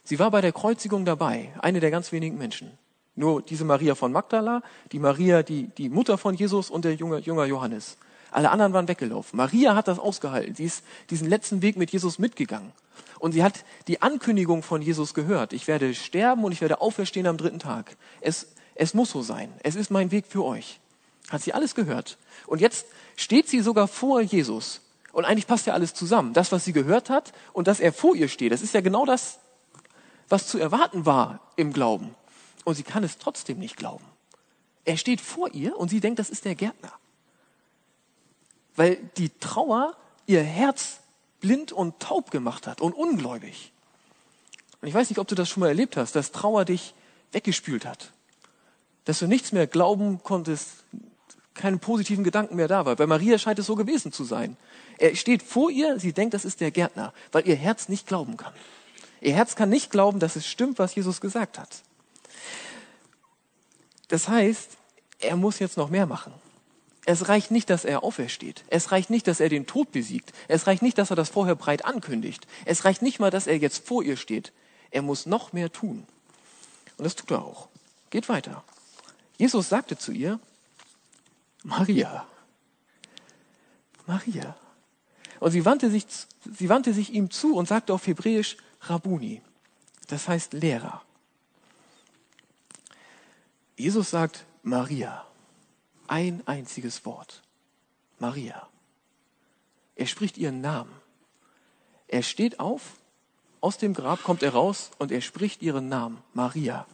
Sie 0.06 0.20
war 0.20 0.32
bei 0.32 0.39
der 0.39 0.53
Kreuzigung 0.53 1.03
dabei, 1.03 1.53
eine 1.60 1.82
der 1.82 1.92
ganz 1.92 2.12
wenigen 2.13 2.38
Menschen. 2.38 2.72
Nur 3.15 3.42
diese 3.42 3.65
Maria 3.65 3.94
von 3.96 4.12
Magdala, 4.13 4.63
die 4.92 5.00
Maria, 5.00 5.44
die, 5.44 5.68
die 5.68 5.89
Mutter 5.89 6.18
von 6.18 6.36
Jesus 6.36 6.70
und 6.70 6.86
der 6.86 6.96
junge, 6.96 7.20
Jünger 7.20 7.46
Johannes. 7.46 7.98
Alle 8.34 8.50
anderen 8.50 8.74
waren 8.74 8.88
weggelaufen. 8.88 9.38
Maria 9.38 9.75
hat 9.75 9.88
das 9.88 10.00
ausgehalten. 10.00 10.56
Sie 10.56 10.66
ist 10.66 10.84
diesen 11.10 11.30
letzten 11.30 11.62
Weg 11.62 11.78
mit 11.78 11.92
Jesus 11.92 12.20
mitgegangen. 12.20 12.72
Und 13.20 13.34
sie 13.34 13.44
hat 13.44 13.63
die 13.88 14.02
Ankündigung 14.02 14.63
von 14.63 14.82
Jesus 14.82 15.13
gehört. 15.13 15.54
Ich 15.54 15.68
werde 15.68 15.94
sterben 15.94 16.44
und 16.44 16.52
ich 16.52 16.62
werde 16.62 16.82
auferstehen 16.82 17.28
am 17.28 17.38
dritten 17.38 17.60
Tag. 17.60 17.96
Es, 18.22 18.48
es 18.75 18.94
muss 18.94 19.12
so 19.12 19.22
sein. 19.22 19.54
Es 19.63 19.75
ist 19.75 19.92
mein 19.92 20.12
Weg 20.12 20.25
für 20.28 20.44
euch. 20.44 20.80
Hat 21.30 21.42
sie 21.42 21.54
alles 21.54 21.75
gehört. 21.75 22.18
Und 22.48 22.60
jetzt 22.60 22.86
steht 23.16 23.48
sie 23.48 23.62
sogar 23.62 23.88
vor 23.88 24.20
Jesus. 24.22 24.82
Und 25.12 25.25
eigentlich 25.25 25.48
passt 25.48 25.68
ja 25.68 25.74
alles 25.74 25.94
zusammen. 25.94 26.34
Das, 26.34 26.52
was 26.52 26.66
sie 26.66 26.74
gehört 26.74 27.10
hat 27.10 27.34
und 27.54 27.68
dass 27.68 27.80
er 27.80 27.94
vor 27.94 28.16
ihr 28.16 28.28
steht, 28.28 28.52
das 28.52 28.63
ist 28.63 28.74
ja 28.74 28.82
genau 28.82 29.06
das, 29.06 29.40
was 30.28 30.48
zu 30.48 30.58
erwarten 30.58 31.06
war 31.06 31.40
im 31.56 31.72
Glauben. 31.72 32.16
Und 32.63 32.75
sie 32.75 32.84
kann 32.84 33.04
es 33.04 33.20
trotzdem 33.20 33.60
nicht 33.60 33.78
glauben. 33.78 34.06
Er 34.86 34.98
steht 34.98 35.22
vor 35.22 35.54
ihr 35.54 35.78
und 35.78 35.90
sie 35.90 36.00
denkt, 36.00 36.20
das 36.20 36.30
ist 36.30 36.46
der 36.46 36.56
Gärtner. 36.56 36.92
Weil 38.75 38.98
die 39.18 39.30
Trauer 39.39 39.96
ihr 40.25 40.44
Herz 40.44 41.00
blind 41.39 41.72
und 41.72 42.00
taub 42.00 42.32
gemacht 42.32 42.68
hat 42.68 42.82
und 42.82 42.94
ungläubig. 42.94 43.72
Und 44.82 44.88
ich 44.88 44.94
weiß 44.94 45.10
nicht, 45.10 45.20
ob 45.20 45.27
du 45.27 45.36
das 45.36 45.50
schon 45.50 45.62
mal 45.62 45.68
erlebt 45.68 45.98
hast, 45.98 46.15
dass 46.15 46.32
Trauer 46.32 46.65
dich 46.65 46.94
weggespült 47.32 47.86
hat. 47.86 48.12
Dass 49.06 49.20
du 49.20 49.27
nichts 49.27 49.51
mehr 49.51 49.68
glauben 49.68 50.22
konntest, 50.24 50.84
keine 51.53 51.77
positiven 51.77 52.24
Gedanken 52.24 52.56
mehr 52.56 52.68
da 52.68 52.86
war. 52.86 52.96
Bei 52.96 53.06
Maria 53.06 53.38
scheint 53.38 53.60
es 53.60 53.65
so 53.65 53.75
gewesen 53.75 54.12
zu 54.12 54.24
sein. 54.24 54.58
Er 54.98 55.15
steht 55.15 55.44
vor 55.44 55.70
ihr, 55.70 56.00
sie 56.00 56.13
denkt, 56.13 56.34
das 56.34 56.46
ist 56.46 56.62
der 56.62 56.72
Gärtner, 56.72 57.13
weil 57.32 57.48
ihr 57.48 57.56
Herz 57.56 57.89
nicht 57.89 58.08
glauben 58.08 58.38
kann. 58.38 58.53
Ihr 59.22 59.34
Herz 59.34 59.56
kann 59.56 59.70
nicht 59.70 59.92
glauben, 59.92 60.20
dass 60.20 60.36
es 60.36 60.46
stimmt, 60.46 60.80
was 60.80 60.96
Jesus 60.96 61.22
gesagt 61.22 61.58
hat. 61.58 61.84
Das 64.10 64.27
heißt, 64.27 64.77
er 65.20 65.36
muss 65.38 65.60
jetzt 65.60 65.77
noch 65.77 65.89
mehr 65.89 66.06
machen. 66.06 66.34
Es 67.06 67.28
reicht 67.28 67.52
nicht, 67.52 67.70
dass 67.70 67.84
er 67.84 68.04
aufersteht. 68.04 68.64
Es 68.68 68.92
reicht 68.92 69.10
nicht, 69.10 69.28
dass 69.28 69.40
er 69.40 69.50
den 69.50 69.66
Tod 69.66 69.92
besiegt. 69.92 70.32
Es 70.48 70.68
reicht 70.68 70.82
nicht, 70.82 70.98
dass 70.98 71.10
er 71.10 71.18
das 71.18 71.30
vorher 71.30 71.56
breit 71.56 71.84
ankündigt. 71.84 72.48
Es 72.66 72.86
reicht 72.86 73.02
nicht 73.02 73.20
mal, 73.20 73.30
dass 73.30 73.48
er 73.48 73.58
jetzt 73.58 73.86
vor 73.86 74.04
ihr 74.04 74.16
steht. 74.16 74.54
Er 74.90 75.02
muss 75.02 75.26
noch 75.26 75.52
mehr 75.52 75.72
tun. 75.72 76.06
Und 76.98 77.04
das 77.04 77.16
tut 77.16 77.32
er 77.32 77.44
auch. 77.44 77.68
Geht 78.10 78.30
weiter. 78.30 78.64
Jesus 79.38 79.68
sagte 79.68 79.98
zu 79.98 80.12
ihr, 80.12 80.40
Maria. 81.64 82.26
Maria. 84.06 84.56
Und 85.40 85.52
sie 85.52 85.66
wandte 85.66 85.90
sich, 85.90 86.06
sie 86.58 86.70
wandte 86.70 86.94
sich 86.94 87.12
ihm 87.12 87.32
zu 87.32 87.56
und 87.56 87.68
sagte 87.68 87.94
auf 87.94 88.08
Hebräisch 88.08 88.56
Rabuni. 88.82 89.42
Das 90.08 90.28
heißt 90.28 90.54
Lehrer. 90.54 91.02
Jesus 93.76 94.10
sagt 94.12 94.46
Maria. 94.62 95.26
Ein 96.08 96.44
einziges 96.46 97.06
Wort. 97.06 97.42
Maria. 98.20 98.68
Er 99.96 100.08
spricht 100.08 100.38
ihren 100.38 100.62
Namen. 100.62 100.92
Er 102.08 102.24
steht 102.24 102.60
auf, 102.60 102.82
aus 103.62 103.78
dem 103.78 103.94
Grab 103.94 104.24
kommt 104.24 104.44
er 104.44 104.52
raus 104.52 104.92
und 104.98 105.12
er 105.12 105.22
spricht 105.22 105.62
ihren 105.62 105.88
Namen, 105.88 106.22
Maria. 106.34 106.86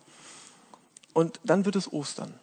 Und 1.14 1.40
dann 1.44 1.66
wird 1.66 1.76
es 1.76 1.92
Ostern. 1.92 2.34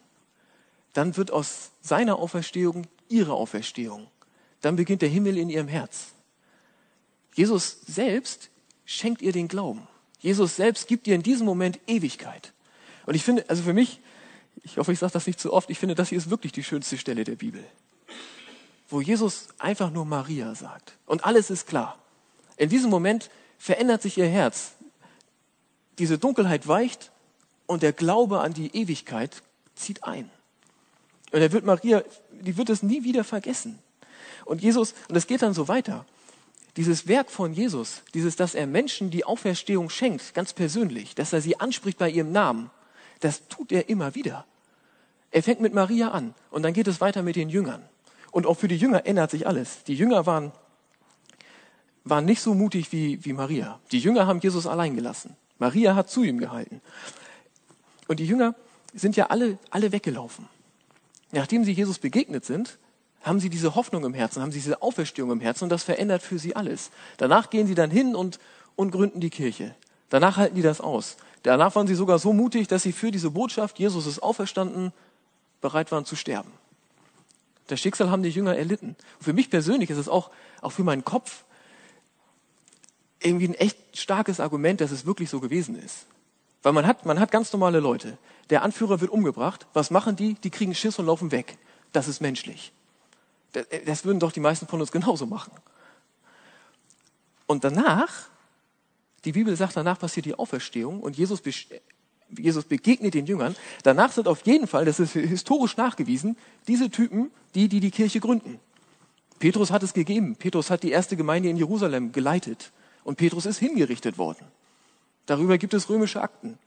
Dann 0.93 1.15
wird 1.15 1.31
aus 1.31 1.71
seiner 1.81 2.17
Auferstehung 2.17 2.87
ihre 3.07 3.33
Auferstehung. 3.33 4.07
Dann 4.61 4.75
beginnt 4.75 5.01
der 5.01 5.09
Himmel 5.09 5.37
in 5.37 5.49
ihrem 5.49 5.67
Herz. 5.67 6.07
Jesus 7.35 7.77
selbst 7.85 8.49
schenkt 8.85 9.21
ihr 9.21 9.31
den 9.31 9.47
Glauben. 9.47 9.87
Jesus 10.19 10.55
selbst 10.55 10.87
gibt 10.87 11.07
ihr 11.07 11.15
in 11.15 11.23
diesem 11.23 11.45
Moment 11.45 11.79
Ewigkeit. 11.87 12.51
Und 13.05 13.15
ich 13.15 13.23
finde, 13.23 13.45
also 13.47 13.63
für 13.63 13.73
mich, 13.73 13.99
ich 14.63 14.77
hoffe, 14.77 14.91
ich 14.91 14.99
sage 14.99 15.13
das 15.13 15.27
nicht 15.27 15.39
zu 15.39 15.53
oft, 15.53 15.69
ich 15.69 15.79
finde, 15.79 15.95
das 15.95 16.09
hier 16.09 16.17
ist 16.17 16.29
wirklich 16.29 16.51
die 16.51 16.63
schönste 16.63 16.97
Stelle 16.97 17.23
der 17.23 17.35
Bibel. 17.35 17.63
Wo 18.89 19.01
Jesus 19.01 19.47
einfach 19.57 19.91
nur 19.91 20.05
Maria 20.05 20.55
sagt. 20.55 20.93
Und 21.05 21.25
alles 21.25 21.49
ist 21.49 21.67
klar. 21.67 21.97
In 22.55 22.69
diesem 22.69 22.89
Moment 22.89 23.29
verändert 23.57 24.01
sich 24.01 24.17
ihr 24.17 24.27
Herz. 24.27 24.73
Diese 25.99 26.17
Dunkelheit 26.17 26.67
weicht 26.67 27.11
und 27.65 27.83
der 27.83 27.93
Glaube 27.93 28.39
an 28.41 28.53
die 28.53 28.75
Ewigkeit 28.75 29.41
zieht 29.75 30.03
ein. 30.03 30.29
Und 31.31 31.41
er 31.41 31.51
wird 31.51 31.65
Maria, 31.65 32.03
die 32.31 32.55
wird 32.57 32.69
es 32.69 32.83
nie 32.83 33.03
wieder 33.03 33.23
vergessen. 33.23 33.79
Und 34.45 34.61
Jesus, 34.61 34.93
und 35.09 35.15
es 35.15 35.27
geht 35.27 35.41
dann 35.41 35.53
so 35.53 35.67
weiter. 35.67 36.05
Dieses 36.77 37.07
Werk 37.07 37.29
von 37.31 37.53
Jesus, 37.53 38.03
dieses, 38.13 38.35
dass 38.35 38.55
er 38.55 38.67
Menschen 38.67 39.09
die 39.09 39.25
Auferstehung 39.25 39.89
schenkt, 39.89 40.33
ganz 40.33 40.53
persönlich, 40.53 41.15
dass 41.15 41.33
er 41.33 41.41
sie 41.41 41.59
anspricht 41.59 41.97
bei 41.97 42.09
ihrem 42.09 42.31
Namen, 42.31 42.69
das 43.19 43.47
tut 43.47 43.71
er 43.71 43.89
immer 43.89 44.15
wieder. 44.15 44.45
Er 45.31 45.43
fängt 45.43 45.61
mit 45.61 45.73
Maria 45.73 46.09
an 46.09 46.33
und 46.51 46.63
dann 46.63 46.73
geht 46.73 46.87
es 46.87 47.01
weiter 47.01 47.23
mit 47.23 47.35
den 47.35 47.49
Jüngern. 47.49 47.83
Und 48.31 48.45
auch 48.45 48.55
für 48.55 48.67
die 48.67 48.77
Jünger 48.77 49.05
ändert 49.05 49.31
sich 49.31 49.47
alles. 49.47 49.83
Die 49.83 49.95
Jünger 49.95 50.25
waren, 50.25 50.51
waren 52.03 52.25
nicht 52.25 52.41
so 52.41 52.53
mutig 52.53 52.91
wie, 52.91 53.23
wie 53.25 53.33
Maria. 53.33 53.79
Die 53.91 53.99
Jünger 53.99 54.27
haben 54.27 54.39
Jesus 54.39 54.67
allein 54.67 54.95
gelassen. 54.95 55.35
Maria 55.59 55.95
hat 55.95 56.09
zu 56.09 56.23
ihm 56.23 56.37
gehalten. 56.37 56.81
Und 58.07 58.19
die 58.19 58.25
Jünger 58.25 58.55
sind 58.93 59.15
ja 59.15 59.27
alle, 59.27 59.57
alle 59.69 59.91
weggelaufen. 59.91 60.47
Nachdem 61.31 61.63
sie 61.63 61.73
Jesus 61.73 61.99
begegnet 61.99 62.45
sind, 62.45 62.77
haben 63.21 63.39
sie 63.39 63.49
diese 63.49 63.75
Hoffnung 63.75 64.05
im 64.05 64.13
Herzen, 64.13 64.41
haben 64.41 64.51
sie 64.51 64.59
diese 64.59 64.81
Auferstehung 64.81 65.31
im 65.31 65.41
Herzen 65.41 65.65
und 65.65 65.69
das 65.69 65.83
verändert 65.83 66.21
für 66.21 66.39
sie 66.39 66.55
alles. 66.55 66.91
Danach 67.17 67.49
gehen 67.49 67.67
sie 67.67 67.75
dann 67.75 67.91
hin 67.91 68.15
und, 68.15 68.39
und 68.75 68.91
gründen 68.91 69.19
die 69.19 69.29
Kirche. 69.29 69.75
Danach 70.09 70.37
halten 70.37 70.55
die 70.55 70.61
das 70.61 70.79
aus. 70.79 71.17
Danach 71.43 71.75
waren 71.75 71.87
sie 71.87 71.95
sogar 71.95 72.19
so 72.19 72.33
mutig, 72.33 72.67
dass 72.67 72.83
sie 72.83 72.91
für 72.91 73.11
diese 73.11 73.31
Botschaft, 73.31 73.79
Jesus 73.79 74.05
ist 74.05 74.19
auferstanden, 74.19 74.91
bereit 75.61 75.91
waren 75.91 76.05
zu 76.05 76.15
sterben. 76.15 76.51
Das 77.67 77.79
Schicksal 77.79 78.09
haben 78.09 78.23
die 78.23 78.29
Jünger 78.29 78.55
erlitten. 78.55 78.95
Für 79.19 79.33
mich 79.33 79.49
persönlich 79.49 79.89
ist 79.89 79.97
es 79.97 80.09
auch, 80.09 80.31
auch 80.61 80.71
für 80.71 80.83
meinen 80.83 81.03
Kopf 81.03 81.43
irgendwie 83.19 83.47
ein 83.47 83.55
echt 83.55 83.77
starkes 83.97 84.39
Argument, 84.39 84.79
dass 84.81 84.91
es 84.91 85.05
wirklich 85.05 85.29
so 85.29 85.39
gewesen 85.39 85.75
ist. 85.75 86.05
Weil 86.63 86.73
man 86.73 86.85
hat, 86.85 87.05
man 87.05 87.19
hat 87.19 87.31
ganz 87.31 87.51
normale 87.51 87.79
Leute. 87.79 88.17
Der 88.49 88.61
Anführer 88.63 89.01
wird 89.01 89.11
umgebracht. 89.11 89.67
Was 89.73 89.91
machen 89.91 90.15
die? 90.15 90.35
Die 90.35 90.49
kriegen 90.49 90.73
Schiss 90.75 90.99
und 90.99 91.05
laufen 91.05 91.31
weg. 91.31 91.57
Das 91.93 92.07
ist 92.07 92.21
menschlich. 92.21 92.71
Das 93.85 94.05
würden 94.05 94.19
doch 94.19 94.31
die 94.31 94.39
meisten 94.39 94.67
von 94.67 94.79
uns 94.79 94.91
genauso 94.91 95.25
machen. 95.25 95.51
Und 97.47 97.63
danach, 97.63 98.27
die 99.25 99.31
Bibel 99.31 99.55
sagt, 99.55 99.75
danach 99.75 99.99
passiert 99.99 100.25
die 100.25 100.35
Auferstehung 100.35 101.01
und 101.01 101.17
Jesus, 101.17 101.41
Jesus 102.29 102.65
begegnet 102.65 103.13
den 103.13 103.25
Jüngern. 103.25 103.55
Danach 103.83 104.11
sind 104.11 104.27
auf 104.27 104.45
jeden 104.45 104.67
Fall, 104.67 104.85
das 104.85 104.99
ist 104.99 105.13
historisch 105.13 105.77
nachgewiesen, 105.77 106.37
diese 106.67 106.89
Typen, 106.89 107.31
die, 107.55 107.67
die 107.67 107.79
die 107.79 107.91
Kirche 107.91 108.19
gründen. 108.19 108.59
Petrus 109.39 109.71
hat 109.71 109.83
es 109.83 109.93
gegeben. 109.93 110.35
Petrus 110.35 110.69
hat 110.69 110.83
die 110.83 110.91
erste 110.91 111.15
Gemeinde 111.15 111.49
in 111.49 111.57
Jerusalem 111.57 112.11
geleitet. 112.11 112.71
Und 113.03 113.17
Petrus 113.17 113.45
ist 113.45 113.59
hingerichtet 113.59 114.17
worden. 114.17 114.45
Darüber 115.25 115.57
gibt 115.57 115.73
es 115.73 115.89
römische 115.89 116.21
Akten. 116.21 116.57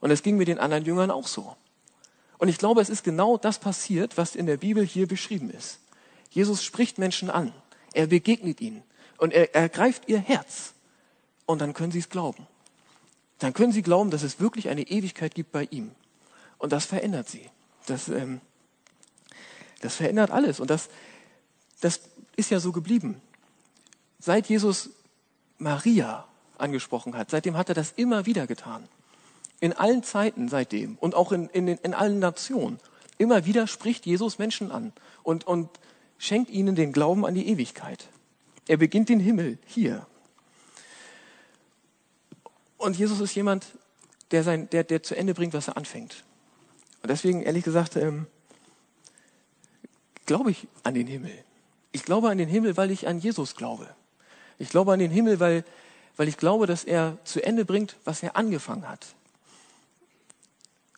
Und 0.00 0.10
es 0.10 0.22
ging 0.22 0.36
mit 0.36 0.48
den 0.48 0.58
anderen 0.58 0.84
Jüngern 0.84 1.10
auch 1.10 1.26
so. 1.26 1.56
Und 2.38 2.48
ich 2.48 2.58
glaube, 2.58 2.80
es 2.80 2.90
ist 2.90 3.04
genau 3.04 3.38
das 3.38 3.58
passiert, 3.58 4.18
was 4.18 4.34
in 4.34 4.46
der 4.46 4.56
Bibel 4.56 4.84
hier 4.84 5.06
beschrieben 5.06 5.50
ist. 5.50 5.78
Jesus 6.30 6.64
spricht 6.64 6.98
Menschen 6.98 7.30
an. 7.30 7.52
Er 7.94 8.06
begegnet 8.08 8.60
ihnen. 8.60 8.82
Und 9.18 9.32
er 9.32 9.54
ergreift 9.54 10.08
ihr 10.08 10.18
Herz. 10.18 10.71
Und 11.46 11.60
dann 11.60 11.74
können 11.74 11.92
sie 11.92 11.98
es 11.98 12.08
glauben. 12.08 12.46
Dann 13.38 13.54
können 13.54 13.72
sie 13.72 13.82
glauben, 13.82 14.10
dass 14.10 14.22
es 14.22 14.40
wirklich 14.40 14.68
eine 14.68 14.82
Ewigkeit 14.82 15.34
gibt 15.34 15.52
bei 15.52 15.64
ihm. 15.70 15.90
Und 16.58 16.72
das 16.72 16.86
verändert 16.86 17.28
sie. 17.28 17.48
Das, 17.86 18.08
ähm, 18.08 18.40
das 19.80 19.96
verändert 19.96 20.30
alles. 20.30 20.60
Und 20.60 20.70
das, 20.70 20.88
das 21.80 22.00
ist 22.36 22.50
ja 22.50 22.60
so 22.60 22.70
geblieben. 22.72 23.20
Seit 24.20 24.48
Jesus 24.48 24.90
Maria 25.58 26.26
angesprochen 26.58 27.16
hat, 27.16 27.30
seitdem 27.30 27.56
hat 27.56 27.68
er 27.68 27.74
das 27.74 27.92
immer 27.96 28.26
wieder 28.26 28.46
getan. 28.46 28.88
In 29.60 29.72
allen 29.72 30.02
Zeiten 30.02 30.48
seitdem 30.48 30.96
und 30.98 31.14
auch 31.14 31.32
in, 31.32 31.48
in, 31.48 31.68
in 31.68 31.94
allen 31.94 32.20
Nationen. 32.20 32.78
Immer 33.18 33.44
wieder 33.44 33.66
spricht 33.66 34.06
Jesus 34.06 34.38
Menschen 34.38 34.70
an 34.70 34.92
und, 35.22 35.46
und 35.46 35.68
schenkt 36.18 36.50
ihnen 36.50 36.74
den 36.76 36.92
Glauben 36.92 37.26
an 37.26 37.34
die 37.34 37.48
Ewigkeit. 37.48 38.06
Er 38.68 38.76
beginnt 38.76 39.08
den 39.08 39.20
Himmel 39.20 39.58
hier. 39.66 40.06
Und 42.82 42.98
Jesus 42.98 43.20
ist 43.20 43.36
jemand, 43.36 43.64
der, 44.32 44.42
sein, 44.42 44.68
der, 44.70 44.82
der 44.82 45.04
zu 45.04 45.14
Ende 45.14 45.34
bringt, 45.34 45.54
was 45.54 45.68
er 45.68 45.76
anfängt. 45.76 46.24
Und 47.00 47.10
deswegen, 47.10 47.40
ehrlich 47.40 47.62
gesagt, 47.62 47.94
ähm, 47.94 48.26
glaube 50.26 50.50
ich 50.50 50.66
an 50.82 50.94
den 50.94 51.06
Himmel. 51.06 51.32
Ich 51.92 52.02
glaube 52.02 52.28
an 52.28 52.38
den 52.38 52.48
Himmel, 52.48 52.76
weil 52.76 52.90
ich 52.90 53.06
an 53.06 53.20
Jesus 53.20 53.54
glaube. 53.54 53.88
Ich 54.58 54.68
glaube 54.68 54.92
an 54.92 54.98
den 54.98 55.12
Himmel, 55.12 55.38
weil, 55.38 55.64
weil 56.16 56.26
ich 56.26 56.36
glaube, 56.36 56.66
dass 56.66 56.82
er 56.82 57.18
zu 57.22 57.40
Ende 57.40 57.64
bringt, 57.64 57.96
was 58.04 58.20
er 58.24 58.36
angefangen 58.36 58.88
hat. 58.88 59.14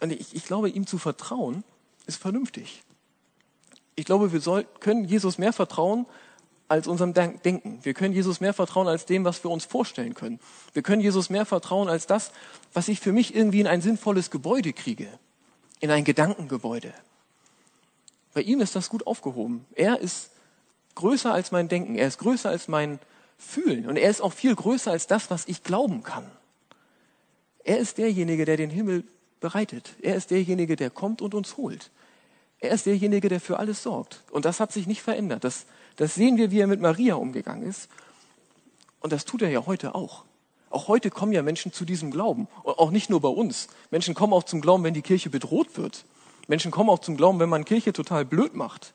Und 0.00 0.10
ich, 0.10 0.34
ich 0.34 0.46
glaube, 0.46 0.70
ihm 0.70 0.86
zu 0.86 0.96
vertrauen, 0.96 1.64
ist 2.06 2.16
vernünftig. 2.16 2.82
Ich 3.94 4.06
glaube, 4.06 4.32
wir 4.32 4.40
soll, 4.40 4.64
können 4.80 5.04
Jesus 5.04 5.36
mehr 5.36 5.52
vertrauen 5.52 6.06
als 6.68 6.86
unserem 6.86 7.12
Denken. 7.14 7.78
Wir 7.82 7.94
können 7.94 8.14
Jesus 8.14 8.40
mehr 8.40 8.54
vertrauen 8.54 8.88
als 8.88 9.06
dem, 9.06 9.24
was 9.24 9.44
wir 9.44 9.50
uns 9.50 9.64
vorstellen 9.64 10.14
können. 10.14 10.40
Wir 10.72 10.82
können 10.82 11.02
Jesus 11.02 11.30
mehr 11.30 11.44
vertrauen 11.44 11.88
als 11.88 12.06
das, 12.06 12.32
was 12.72 12.88
ich 12.88 13.00
für 13.00 13.12
mich 13.12 13.34
irgendwie 13.34 13.60
in 13.60 13.66
ein 13.66 13.82
sinnvolles 13.82 14.30
Gebäude 14.30 14.72
kriege, 14.72 15.08
in 15.80 15.90
ein 15.90 16.04
Gedankengebäude. 16.04 16.92
Bei 18.32 18.40
ihm 18.40 18.60
ist 18.60 18.74
das 18.74 18.88
gut 18.88 19.06
aufgehoben. 19.06 19.64
Er 19.74 20.00
ist 20.00 20.30
größer 20.94 21.32
als 21.32 21.52
mein 21.52 21.68
Denken. 21.68 21.96
Er 21.96 22.08
ist 22.08 22.18
größer 22.18 22.48
als 22.48 22.66
mein 22.66 22.98
Fühlen. 23.38 23.86
Und 23.86 23.96
er 23.96 24.10
ist 24.10 24.20
auch 24.20 24.32
viel 24.32 24.54
größer 24.54 24.90
als 24.90 25.06
das, 25.06 25.30
was 25.30 25.46
ich 25.46 25.62
glauben 25.62 26.02
kann. 26.02 26.26
Er 27.62 27.78
ist 27.78 27.98
derjenige, 27.98 28.44
der 28.44 28.56
den 28.56 28.70
Himmel 28.70 29.04
bereitet. 29.40 29.94
Er 30.02 30.16
ist 30.16 30.30
derjenige, 30.30 30.76
der 30.76 30.90
kommt 30.90 31.22
und 31.22 31.34
uns 31.34 31.56
holt. 31.56 31.90
Er 32.58 32.70
ist 32.70 32.86
derjenige, 32.86 33.28
der 33.28 33.40
für 33.40 33.58
alles 33.58 33.82
sorgt. 33.82 34.22
Und 34.30 34.44
das 34.44 34.60
hat 34.60 34.72
sich 34.72 34.86
nicht 34.86 35.02
verändert. 35.02 35.44
Das, 35.44 35.66
das 35.96 36.14
sehen 36.14 36.36
wir, 36.36 36.50
wie 36.50 36.60
er 36.60 36.66
mit 36.66 36.80
Maria 36.80 37.14
umgegangen 37.14 37.68
ist. 37.68 37.88
Und 39.00 39.12
das 39.12 39.24
tut 39.24 39.42
er 39.42 39.50
ja 39.50 39.66
heute 39.66 39.94
auch. 39.94 40.24
Auch 40.70 40.88
heute 40.88 41.10
kommen 41.10 41.32
ja 41.32 41.42
Menschen 41.42 41.72
zu 41.72 41.84
diesem 41.84 42.10
Glauben. 42.10 42.48
Und 42.62 42.78
auch 42.78 42.90
nicht 42.90 43.10
nur 43.10 43.20
bei 43.20 43.28
uns. 43.28 43.68
Menschen 43.90 44.14
kommen 44.14 44.32
auch 44.32 44.42
zum 44.42 44.60
Glauben, 44.60 44.82
wenn 44.82 44.94
die 44.94 45.02
Kirche 45.02 45.30
bedroht 45.30 45.76
wird. 45.76 46.04
Menschen 46.48 46.70
kommen 46.70 46.90
auch 46.90 46.98
zum 46.98 47.16
Glauben, 47.16 47.38
wenn 47.38 47.48
man 47.48 47.64
Kirche 47.64 47.92
total 47.92 48.24
blöd 48.24 48.54
macht. 48.54 48.92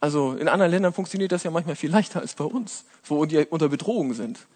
Also 0.00 0.34
in 0.34 0.48
anderen 0.48 0.70
Ländern 0.70 0.92
funktioniert 0.92 1.32
das 1.32 1.42
ja 1.42 1.50
manchmal 1.50 1.76
viel 1.76 1.90
leichter 1.90 2.20
als 2.20 2.34
bei 2.34 2.44
uns, 2.44 2.84
wo 3.04 3.24
die 3.24 3.44
unter 3.46 3.68
Bedrohung 3.68 4.14
sind. 4.14 4.46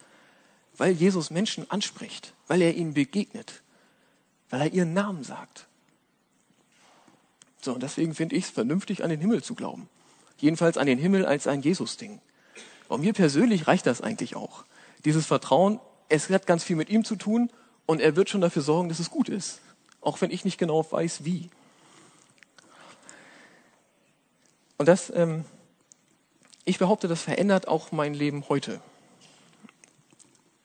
Weil 0.77 0.93
Jesus 0.93 1.31
Menschen 1.31 1.71
anspricht, 1.71 2.33
weil 2.47 2.63
er 2.63 2.75
ihnen 2.75 2.95
begegnet, 2.95 3.63
weil 4.51 4.61
er 4.61 4.73
ihren 4.73 4.93
Namen 4.93 5.25
sagt. 5.25 5.67
So, 7.61 7.75
und 7.75 7.83
deswegen 7.83 8.15
finde 8.15 8.37
ich 8.37 8.45
es 8.45 8.51
vernünftig, 8.51 9.05
an 9.05 9.11
den 9.11 9.21
Himmel 9.21 9.43
zu 9.43 9.55
glauben. 9.55 9.89
Jedenfalls 10.39 10.77
an 10.77 10.87
den 10.87 10.99
Himmel 10.99 11.25
als 11.25 11.47
ein 11.47 11.63
Jesus-Ding. 11.63 12.21
Und 12.89 13.01
mir 13.01 13.13
persönlich 13.13 13.69
reicht 13.69 13.87
das 13.87 14.01
eigentlich 14.01 14.37
auch. 14.37 14.65
Dieses 15.05 15.27
Vertrauen, 15.27 15.81
es 16.09 16.29
hat 16.29 16.47
ganz 16.47 16.65
viel 16.65 16.77
mit 16.77 16.91
ihm 16.91 17.05
zu 17.05 17.17
tun 17.17 17.51
und 17.87 18.01
er 18.01 18.17
wird 18.17 18.29
schon 18.29 18.41
dafür 18.41 18.63
sorgen, 18.63 18.89
dass 18.89 18.99
es 18.99 19.11
gut 19.11 19.29
ist. 19.29 19.61
Auch 20.01 20.21
wenn 20.21 20.31
ich 20.31 20.45
nicht 20.45 20.59
genau 20.59 20.87
weiß, 20.91 21.25
wie. 21.25 21.49
Und 24.79 24.87
das, 24.87 25.11
ähm, 25.15 25.45
ich 26.65 26.79
behaupte, 26.79 27.09
das 27.09 27.23
verändert 27.23 27.69
auch 27.69 27.93
mein 27.93 28.15
Leben 28.15 28.49
heute. 28.49 28.81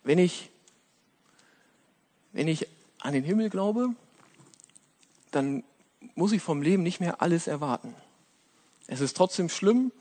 Wenn 0.04 0.18
ich, 0.18 0.50
wenn 2.34 2.48
ich 2.48 2.68
an 3.00 3.14
den 3.14 3.24
Himmel 3.24 3.50
glaube, 3.50 3.90
dann 5.32 5.64
muss 6.16 6.32
ich 6.32 6.42
vom 6.42 6.62
Leben 6.62 6.84
nicht 6.84 7.00
mehr 7.00 7.22
alles 7.22 7.48
erwarten. 7.48 7.94
Es 8.88 9.01
ist 9.01 9.15
trotzdem 9.15 9.50
schlimm, 9.50 9.91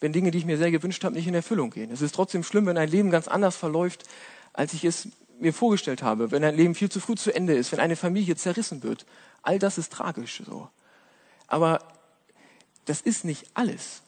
wenn 0.00 0.12
Dinge, 0.12 0.30
die 0.30 0.38
ich 0.38 0.44
mir 0.44 0.58
sehr 0.58 0.70
gewünscht 0.70 1.04
habe, 1.04 1.14
nicht 1.14 1.26
in 1.26 1.34
Erfüllung 1.34 1.70
gehen. 1.70 1.90
Es 1.90 2.02
ist 2.02 2.14
trotzdem 2.14 2.42
schlimm, 2.42 2.66
wenn 2.66 2.78
ein 2.78 2.88
Leben 2.88 3.10
ganz 3.10 3.28
anders 3.28 3.56
verläuft, 3.56 4.04
als 4.52 4.72
ich 4.72 4.84
es 4.84 5.08
mir 5.38 5.52
vorgestellt 5.52 6.02
habe, 6.02 6.30
wenn 6.30 6.44
ein 6.44 6.56
Leben 6.56 6.74
viel 6.74 6.90
zu 6.90 7.00
früh 7.00 7.14
zu 7.14 7.34
Ende 7.34 7.54
ist, 7.54 7.72
wenn 7.72 7.80
eine 7.80 7.96
Familie 7.96 8.36
zerrissen 8.36 8.82
wird. 8.82 9.06
All 9.42 9.58
das 9.58 9.78
ist 9.78 9.92
tragisch 9.92 10.42
so. 10.44 10.68
Aber 11.46 11.80
das 12.84 13.00
ist 13.00 13.24
nicht 13.24 13.46
alles. 13.54 14.02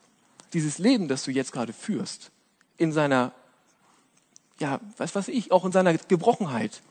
Dieses 0.53 0.79
Leben, 0.79 1.09
das 1.09 1.25
du 1.25 1.31
jetzt 1.31 1.53
gerade 1.53 1.73
führst, 1.73 2.31
in 2.77 2.93
seiner, 2.93 3.33
ja, 4.59 4.81
was 4.97 5.15
weiß 5.15 5.29
ich, 5.29 5.53
auch 5.53 5.65
in 5.65 5.73
seiner 5.73 5.95
Gebrochenheit, 5.95 6.83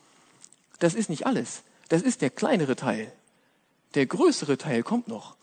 das 0.79 0.93
ist 0.93 1.09
nicht 1.09 1.25
alles. 1.25 1.63
Das 1.89 2.01
ist 2.01 2.21
der 2.21 2.29
kleinere 2.29 2.75
Teil. 2.75 3.11
Der 3.95 4.05
größere 4.05 4.57
Teil 4.57 4.83
kommt 4.83 5.07
noch. 5.07 5.35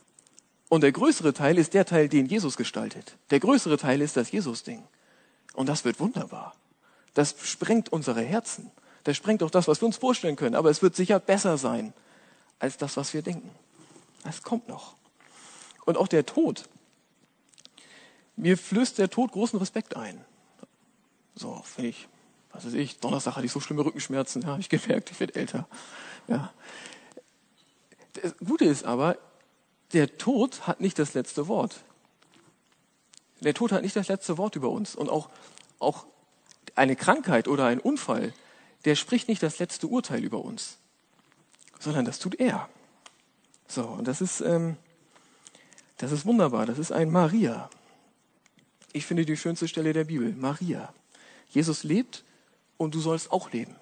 Und 0.71 0.83
der 0.83 0.93
größere 0.93 1.35
Teil 1.35 1.59
ist 1.59 1.75
der 1.75 1.85
Teil, 1.85 2.09
den 2.09 2.27
Jesus 2.27 2.57
gestaltet. 2.57 3.17
Der 3.31 3.41
größere 3.41 3.77
Teil 3.77 4.01
ist 4.01 4.17
das 4.17 4.31
Jesus-Ding. 4.31 4.85
Und 5.53 5.69
das 5.69 5.85
wird 5.85 5.99
wunderbar. 5.99 6.55
Das 7.13 7.35
sprengt 7.43 7.93
unsere 7.93 8.23
Herzen. 8.23 8.71
Das 9.03 9.17
sprengt 9.17 9.43
auch 9.43 9.51
das, 9.51 9.67
was 9.67 9.83
wir 9.83 9.87
uns 9.87 9.97
vorstellen 9.97 10.37
können. 10.37 10.55
Aber 10.55 10.71
es 10.71 10.81
wird 10.81 10.95
sicher 10.95 11.19
besser 11.19 11.59
sein 11.59 11.93
als 12.61 12.77
das, 12.77 12.97
was 12.97 13.13
wir 13.13 13.23
denken. 13.23 13.51
Es 14.23 14.43
kommt 14.45 14.69
noch. 14.69 14.95
Und 15.87 15.97
auch 15.97 16.07
der 16.07 16.25
Tod. 16.25 16.69
Mir 18.37 18.57
flößt 18.57 18.97
der 18.97 19.11
Tod 19.11 19.33
großen 19.33 19.59
Respekt 19.59 19.97
ein. 19.97 20.25
So, 21.35 21.65
wenn 21.77 21.87
ich, 21.87 22.07
was 22.53 22.65
weiß 22.65 22.75
ich, 22.75 23.01
Donnerstag 23.01 23.35
hatte 23.35 23.47
ich 23.47 23.51
so 23.51 23.59
schlimme 23.59 23.85
Rückenschmerzen, 23.85 24.43
ja, 24.43 24.49
habe 24.51 24.61
ich 24.61 24.69
gemerkt, 24.69 25.11
ich 25.11 25.19
werde 25.19 25.35
älter. 25.35 25.67
Ja. 26.29 26.53
Das 28.23 28.37
Gute 28.39 28.67
ist 28.67 28.85
aber, 28.85 29.19
der 29.93 30.19
Tod 30.19 30.67
hat 30.67 30.81
nicht 30.81 30.99
das 30.99 31.15
letzte 31.15 31.49
Wort. 31.49 31.83
Der 33.41 33.55
Tod 33.55 33.73
hat 33.73 33.83
nicht 33.83 33.97
das 33.97 34.09
letzte 34.09 34.39
Wort 34.39 34.57
über 34.57 34.71
uns. 34.71 34.95
Und 34.95 35.09
auch, 35.09 35.31
auch 35.79 36.07
eine 36.75 36.97
Krankheit 36.97 37.49
oder 37.49 37.67
ein 37.67 37.81
Unfall, 37.81 38.33
der 38.85 38.95
spricht 38.95 39.29
nicht 39.29 39.43
das 39.43 39.59
letzte 39.59 39.87
Urteil 39.87 40.23
über 40.23 40.45
uns, 40.45 40.79
sondern 41.79 42.05
das 42.05 42.19
tut 42.19 42.39
er. 42.39 42.69
So, 43.69 43.85
und 43.85 44.09
das 44.09 44.21
ist, 44.21 44.41
ähm, 44.41 44.77
das 45.99 46.13
ist 46.13 46.27
wunderbar. 46.27 46.67
Das 46.67 46.79
ist 46.79 46.93
ein 46.93 47.11
Maria. 47.11 47.71
Ich 48.93 49.07
finde 49.07 49.25
die 49.25 49.37
schönste 49.37 49.69
Stelle 49.69 49.93
der 49.93 50.05
Bibel. 50.05 50.35
Maria. 50.35 50.93
Jesus 51.51 51.85
lebt 51.85 52.25
und 52.77 52.95
du 52.95 53.01
sollst 53.01 53.31
auch 53.31 53.53
leben. 53.53 53.77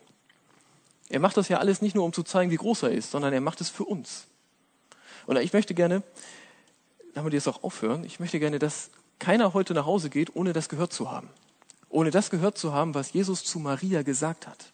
Er 1.08 1.20
macht 1.20 1.36
das 1.36 1.48
ja 1.48 1.58
alles 1.58 1.80
nicht 1.80 1.94
nur, 1.94 2.04
um 2.04 2.12
zu 2.12 2.22
zeigen, 2.22 2.50
wie 2.50 2.56
groß 2.56 2.82
er 2.84 2.90
ist, 2.90 3.10
sondern 3.10 3.32
er 3.32 3.40
macht 3.40 3.60
es 3.60 3.70
für 3.70 3.84
uns. 3.84 4.26
Und 5.28 5.36
ich 5.36 5.52
möchte 5.52 5.74
gerne, 5.74 6.02
damit 7.12 7.32
wir 7.32 7.36
jetzt 7.36 7.48
auch 7.48 7.62
aufhören, 7.62 8.02
ich 8.02 8.18
möchte 8.18 8.40
gerne, 8.40 8.58
dass 8.58 8.88
keiner 9.18 9.52
heute 9.52 9.74
nach 9.74 9.84
Hause 9.84 10.08
geht, 10.08 10.34
ohne 10.34 10.54
das 10.54 10.70
gehört 10.70 10.90
zu 10.90 11.10
haben. 11.10 11.28
Ohne 11.90 12.10
das 12.10 12.30
gehört 12.30 12.56
zu 12.56 12.72
haben, 12.72 12.94
was 12.94 13.12
Jesus 13.12 13.44
zu 13.44 13.58
Maria 13.58 14.00
gesagt 14.00 14.46
hat. 14.46 14.72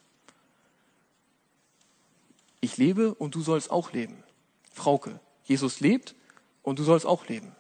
Ich 2.61 2.77
lebe 2.77 3.15
und 3.15 3.35
du 3.35 3.41
sollst 3.41 3.73
auch 3.73 3.93
leben. 3.93 4.23
Frauke, 4.73 5.19
Jesus 5.43 5.81
lebt 5.81 6.15
und 6.63 6.79
du 6.79 6.85
sollst 6.85 7.05
auch 7.05 7.27
leben. 7.27 7.51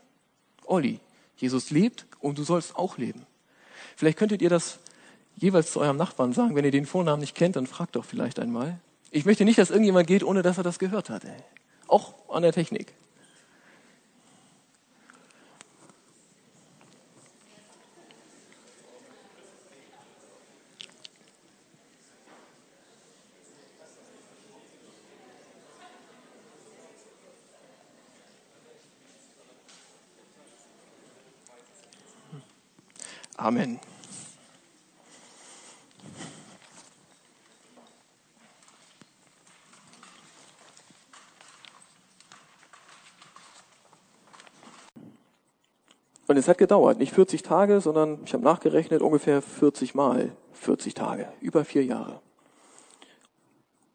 Olli, 0.65 1.01
Jesus 1.37 1.71
lebt 1.71 2.07
und 2.21 2.39
du 2.39 2.45
sollst 2.45 2.77
auch 2.77 2.97
leben. 2.97 3.27
Vielleicht 3.97 4.19
könntet 4.19 4.41
ihr 4.41 4.51
das 4.51 4.79
jeweils 5.35 5.73
zu 5.73 5.81
eurem 5.81 5.97
Nachbarn 5.97 6.33
sagen. 6.33 6.55
Wenn 6.55 6.65
ihr 6.65 6.71
den 6.71 6.87
Vornamen 6.87 7.21
nicht 7.21 7.35
kennt, 7.35 7.57
dann 7.57 7.66
fragt 7.66 7.97
doch 7.97 8.05
vielleicht 8.05 8.38
einmal. 8.38 8.79
Ich 9.11 9.25
möchte 9.25 9.45
nicht, 9.45 9.59
dass 9.59 9.71
irgendjemand 9.71 10.07
geht, 10.07 10.23
ohne 10.23 10.42
dass 10.42 10.59
er 10.59 10.62
das 10.62 10.79
gehört 10.79 11.11
hat. 11.11 11.25
Ey. 11.25 11.42
Auch 11.94 12.12
an 12.28 12.42
der 12.42 12.50
Technik. 12.50 12.92
Amen. 33.37 33.78
Und 46.35 46.38
es 46.38 46.49
hat 46.49 46.59
gedauert, 46.59 46.99
nicht 46.99 47.12
40 47.12 47.44
Tage, 47.44 47.81
sondern 47.81 48.18
ich 48.25 48.33
habe 48.33 48.42
nachgerechnet, 48.42 49.03
ungefähr 49.03 49.40
40 49.40 49.94
Mal 49.94 50.33
40 50.55 50.92
Tage, 50.92 51.29
über 51.40 51.64
vier 51.64 51.85
Jahre. 51.85 52.20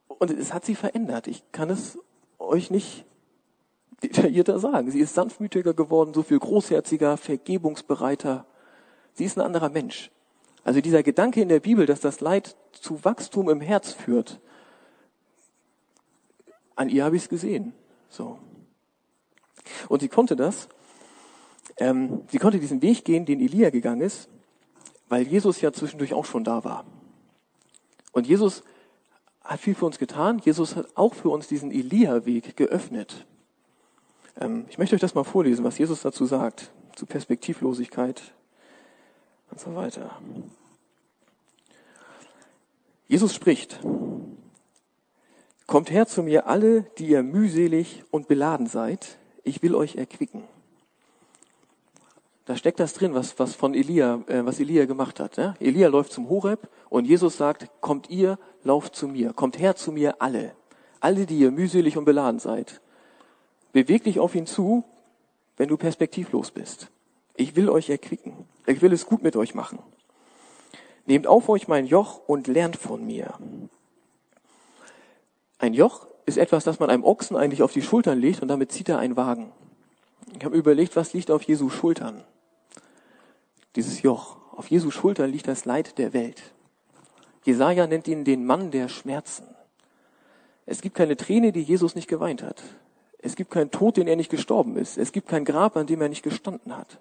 Und 0.08 0.32
es 0.32 0.54
hat 0.54 0.64
sie 0.64 0.76
verändert. 0.76 1.28
Ich 1.28 1.44
kann 1.52 1.70
es 1.70 2.00
euch 2.38 2.72
nicht 2.72 3.04
detaillierter 4.04 4.58
sagen. 4.58 4.90
Sie 4.90 5.02
ist 5.02 5.16
sanftmütiger 5.16 5.74
geworden, 5.74 6.14
so 6.14 6.24
viel 6.24 6.40
großherziger, 6.40 7.18
vergebungsbereiter. 7.18 8.46
Sie 9.12 9.26
ist 9.26 9.38
ein 9.38 9.44
anderer 9.44 9.68
Mensch. 9.68 10.10
Also 10.64 10.80
dieser 10.80 11.04
Gedanke 11.04 11.42
in 11.42 11.50
der 11.50 11.60
Bibel, 11.60 11.86
dass 11.86 12.00
das 12.00 12.22
Leid 12.22 12.56
zu 12.72 13.04
Wachstum 13.04 13.50
im 13.50 13.60
Herz 13.60 13.92
führt, 13.92 14.40
an 16.78 16.88
ihr 16.88 17.04
habe 17.04 17.18
ich 17.18 17.24
es 17.24 17.28
gesehen. 17.28 17.74
So. 18.08 18.40
Und 19.90 20.00
sie 20.00 20.08
konnte 20.08 20.38
das, 20.38 20.70
ähm, 21.80 22.22
sie 22.30 22.38
konnte 22.38 22.60
diesen 22.60 22.82
Weg 22.82 23.06
gehen, 23.06 23.26
den 23.26 23.40
Elia 23.40 23.70
gegangen 23.70 24.02
ist, 24.02 24.30
weil 25.08 25.24
Jesus 25.24 25.62
ja 25.62 25.72
zwischendurch 25.72 26.14
auch 26.14 26.26
schon 26.26 26.44
da 26.44 26.64
war. 26.64 26.86
Und 28.12 28.28
Jesus 28.28 28.64
hat 29.44 29.60
viel 29.60 29.76
für 29.76 29.86
uns 29.86 29.98
getan. 29.98 30.40
Jesus 30.44 30.76
hat 30.76 30.88
auch 30.96 31.14
für 31.14 31.30
uns 31.30 31.48
diesen 31.48 31.72
Elia-Weg 31.72 32.56
geöffnet. 32.56 33.26
Ähm, 34.40 34.66
ich 34.70 34.78
möchte 34.78 34.96
euch 34.96 35.02
das 35.02 35.16
mal 35.16 35.24
vorlesen, 35.24 35.66
was 35.66 35.78
Jesus 35.78 36.02
dazu 36.02 36.26
sagt, 36.26 36.72
zu 36.96 37.06
Perspektivlosigkeit 37.06 38.22
und 39.50 39.60
so 39.60 39.76
weiter. 39.76 40.20
Jesus 43.08 43.34
spricht, 43.34 43.80
Kommt 45.70 45.92
her 45.92 46.08
zu 46.08 46.24
mir 46.24 46.48
alle, 46.48 46.82
die 46.98 47.10
ihr 47.10 47.22
mühselig 47.22 48.04
und 48.10 48.28
beladen 48.28 48.66
seid, 48.66 49.20
ich 49.44 49.62
will 49.62 49.76
euch 49.76 49.98
erquicken. 49.98 50.44
Da 52.50 52.56
steckt 52.56 52.80
das 52.80 52.96
drin, 52.96 53.14
was, 53.14 53.38
was 53.38 53.54
von 53.54 53.76
Elia, 53.76 54.24
äh, 54.26 54.44
was 54.44 54.60
Elia 54.60 54.86
gemacht 54.86 55.20
hat. 55.20 55.38
Ne? 55.38 55.54
Elia 55.60 55.88
läuft 55.88 56.12
zum 56.12 56.30
Horeb 56.30 56.68
und 56.90 57.06
Jesus 57.06 57.38
sagt, 57.38 57.70
kommt 57.80 58.10
ihr, 58.10 58.40
lauft 58.64 58.96
zu 58.96 59.08
mir, 59.08 59.34
kommt 59.34 59.60
her 59.60 59.76
zu 59.76 59.92
mir 59.92 60.20
alle. 60.20 60.56
Alle, 61.00 61.28
die 61.28 61.38
ihr 61.38 61.52
mühselig 61.52 61.96
und 61.96 62.06
beladen 62.06 62.40
seid. 62.40 62.82
Beweg 63.72 64.04
dich 64.04 64.20
auf 64.20 64.34
ihn 64.34 64.48
zu, 64.48 64.84
wenn 65.58 65.70
du 65.70 65.78
perspektivlos 65.78 66.50
bist. 66.50 66.90
Ich 67.36 67.56
will 67.56 67.70
euch 67.70 67.92
erquicken. 67.92 68.34
Ich 68.66 68.82
will 68.82 68.94
es 68.94 69.06
gut 69.06 69.22
mit 69.22 69.36
euch 69.36 69.54
machen. 69.54 69.78
Nehmt 71.06 71.28
auf 71.28 71.50
euch 71.50 71.68
mein 71.68 71.86
Joch 71.86 72.20
und 72.26 72.48
lernt 72.48 72.78
von 72.78 73.06
mir. 73.06 73.36
Ein 75.60 75.76
Joch 75.76 76.08
ist 76.26 76.40
etwas, 76.40 76.64
das 76.64 76.80
man 76.80 76.90
einem 76.90 77.04
Ochsen 77.04 77.38
eigentlich 77.38 77.62
auf 77.62 77.74
die 77.74 77.84
Schultern 77.84 78.18
legt 78.18 78.42
und 78.42 78.48
damit 78.48 78.72
zieht 78.72 78.90
er 78.90 78.98
einen 78.98 79.18
Wagen. 79.18 79.52
Ich 80.36 80.44
habe 80.44 80.58
überlegt, 80.58 80.96
was 80.96 81.14
liegt 81.14 81.30
auf 81.30 81.44
Jesu 81.44 81.70
Schultern? 81.70 82.24
Dieses 83.76 84.02
Joch. 84.02 84.38
Auf 84.52 84.70
Jesu 84.70 84.92
Schulter 84.92 85.28
liegt 85.28 85.48
das 85.48 85.66
Leid 85.66 85.98
der 85.98 86.14
Welt. 86.14 86.42
Jesaja 87.46 87.88
nennt 87.88 88.08
ihn 88.08 88.26
den 88.26 88.46
Mann 88.46 88.72
der 88.72 88.90
Schmerzen. 88.90 89.48
Es 90.66 90.82
gibt 90.82 90.96
keine 90.96 91.18
Träne, 91.18 91.52
die 91.52 91.62
Jesus 91.62 91.96
nicht 91.96 92.08
geweint 92.08 92.44
hat. 92.44 92.62
Es 93.18 93.36
gibt 93.36 93.52
keinen 93.52 93.72
Tod, 93.72 93.98
den 93.98 94.08
er 94.08 94.16
nicht 94.16 94.30
gestorben 94.30 94.78
ist. 94.78 94.98
Es 94.98 95.12
gibt 95.12 95.28
kein 95.28 95.46
Grab, 95.46 95.76
an 95.78 95.88
dem 95.88 96.02
er 96.02 96.10
nicht 96.10 96.24
gestanden 96.24 96.76
hat. 96.76 97.00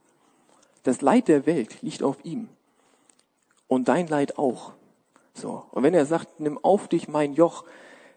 Das 0.85 1.01
Leid 1.01 1.29
der 1.29 1.47
Welt 1.47 1.83
liegt 1.83 2.03
auf 2.03 2.25
ihm. 2.25 2.49
Und 3.67 3.89
dein 3.89 4.07
Leid 4.07 4.39
auch. 4.39 4.73
So. 5.35 5.65
Und 5.71 5.83
wenn 5.83 5.95
er 5.95 6.07
sagt, 6.07 6.41
nimm 6.41 6.59
auf 6.59 6.89
dich 6.89 7.09
mein 7.09 7.35
Joch, 7.35 7.65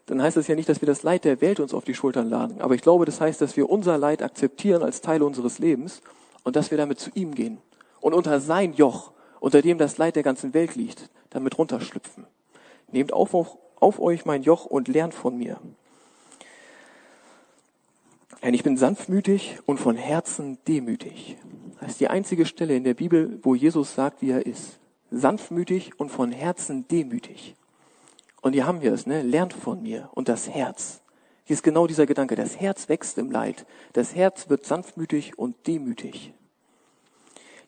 dann 0.05 0.21
heißt 0.21 0.37
das 0.37 0.47
ja 0.47 0.55
nicht, 0.55 0.69
dass 0.69 0.81
wir 0.81 0.87
das 0.87 1.03
Leid 1.03 1.25
der 1.25 1.41
Welt 1.41 1.59
uns 1.59 1.73
auf 1.73 1.83
die 1.83 1.93
Schultern 1.93 2.29
laden. 2.29 2.61
Aber 2.61 2.75
ich 2.75 2.81
glaube, 2.81 3.05
das 3.05 3.21
heißt, 3.21 3.41
dass 3.41 3.57
wir 3.57 3.69
unser 3.69 3.97
Leid 3.97 4.23
akzeptieren 4.23 4.83
als 4.83 5.01
Teil 5.01 5.21
unseres 5.21 5.59
Lebens 5.59 6.01
und 6.43 6.55
dass 6.55 6.71
wir 6.71 6.77
damit 6.77 6.99
zu 6.99 7.11
ihm 7.13 7.35
gehen 7.35 7.59
und 8.01 8.13
unter 8.13 8.39
sein 8.39 8.73
Joch, 8.73 9.11
unter 9.39 9.61
dem 9.61 9.77
das 9.77 9.97
Leid 9.97 10.15
der 10.15 10.23
ganzen 10.23 10.53
Welt 10.53 10.75
liegt, 10.75 11.09
damit 11.29 11.57
runterschlüpfen. 11.57 12.25
Nehmt 12.91 13.13
auf, 13.13 13.33
auf, 13.79 13.99
euch 13.99 14.25
mein 14.25 14.43
Joch 14.43 14.65
und 14.65 14.87
lernt 14.87 15.13
von 15.13 15.37
mir. 15.37 15.59
Denn 18.43 18.53
ich 18.53 18.63
bin 18.63 18.75
sanftmütig 18.75 19.59
und 19.65 19.79
von 19.79 19.95
Herzen 19.95 20.57
demütig. 20.67 21.37
Das 21.79 21.91
ist 21.91 21.99
die 21.99 22.09
einzige 22.09 22.45
Stelle 22.45 22.75
in 22.75 22.83
der 22.83 22.95
Bibel, 22.95 23.39
wo 23.43 23.55
Jesus 23.55 23.95
sagt, 23.95 24.21
wie 24.21 24.31
er 24.31 24.45
ist. 24.45 24.79
Sanftmütig 25.11 25.99
und 25.99 26.09
von 26.09 26.31
Herzen 26.31 26.87
demütig. 26.87 27.55
Und 28.41 28.53
hier 28.53 28.65
haben 28.65 28.81
wir 28.81 28.93
es, 28.93 29.05
ne? 29.05 29.21
Lernt 29.21 29.53
von 29.53 29.81
mir 29.81 30.09
und 30.13 30.27
das 30.27 30.49
Herz. 30.49 31.01
Hier 31.43 31.53
ist 31.53 31.63
genau 31.63 31.85
dieser 31.85 32.05
Gedanke. 32.05 32.35
Das 32.35 32.59
Herz 32.59 32.89
wächst 32.89 33.17
im 33.17 33.29
Leid. 33.29 33.65
Das 33.93 34.15
Herz 34.15 34.49
wird 34.49 34.65
sanftmütig 34.65 35.37
und 35.37 35.67
demütig. 35.67 36.33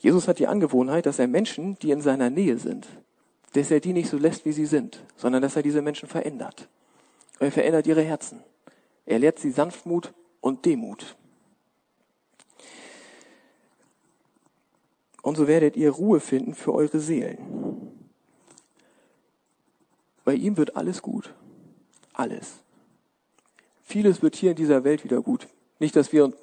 Jesus 0.03 0.27
hat 0.27 0.37
die 0.37 0.47
Angewohnheit, 0.47 1.05
dass 1.05 1.17
er 1.17 1.27
Menschen, 1.27 1.79
die 1.79 1.91
in 1.91 2.01
seiner 2.01 2.29
Nähe 2.29 2.57
sind, 2.57 2.89
dass 3.53 3.71
er 3.71 3.79
die 3.79 3.93
nicht 3.93 4.09
so 4.09 4.17
lässt, 4.17 4.43
wie 4.43 4.51
sie 4.51 4.65
sind, 4.65 5.01
sondern 5.15 5.41
dass 5.41 5.55
er 5.55 5.63
diese 5.63 5.81
Menschen 5.81 6.09
verändert. 6.09 6.67
Er 7.39 7.53
verändert 7.53 7.87
ihre 7.87 8.01
Herzen. 8.01 8.43
Er 9.05 9.19
lehrt 9.19 9.39
sie 9.39 9.51
Sanftmut 9.51 10.13
und 10.41 10.65
Demut. 10.65 11.15
Und 15.21 15.37
so 15.37 15.47
werdet 15.47 15.77
ihr 15.77 15.91
Ruhe 15.91 16.19
finden 16.19 16.53
für 16.53 16.73
eure 16.73 16.99
Seelen. 16.99 17.37
Bei 20.25 20.33
ihm 20.33 20.57
wird 20.57 20.75
alles 20.75 21.01
gut. 21.01 21.33
Alles. 22.11 22.59
Vieles 23.83 24.21
wird 24.21 24.35
hier 24.35 24.51
in 24.51 24.57
dieser 24.57 24.83
Welt 24.83 25.05
wieder 25.05 25.21
gut. 25.21 25.47
Nicht, 25.79 25.95
dass 25.95 26.11
wir, 26.11 26.33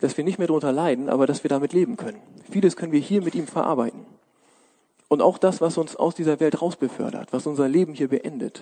dass 0.00 0.16
wir 0.16 0.24
nicht 0.24 0.38
mehr 0.38 0.46
darunter 0.46 0.72
leiden, 0.72 1.08
aber 1.08 1.26
dass 1.26 1.44
wir 1.44 1.48
damit 1.48 1.72
leben 1.72 1.96
können. 1.96 2.20
Vieles 2.50 2.76
können 2.76 2.92
wir 2.92 3.00
hier 3.00 3.22
mit 3.22 3.34
ihm 3.34 3.46
verarbeiten. 3.46 4.06
Und 5.08 5.22
auch 5.22 5.38
das, 5.38 5.60
was 5.60 5.78
uns 5.78 5.96
aus 5.96 6.14
dieser 6.14 6.40
Welt 6.40 6.60
rausbefördert, 6.60 7.32
was 7.32 7.46
unser 7.46 7.68
Leben 7.68 7.94
hier 7.94 8.08
beendet, 8.08 8.60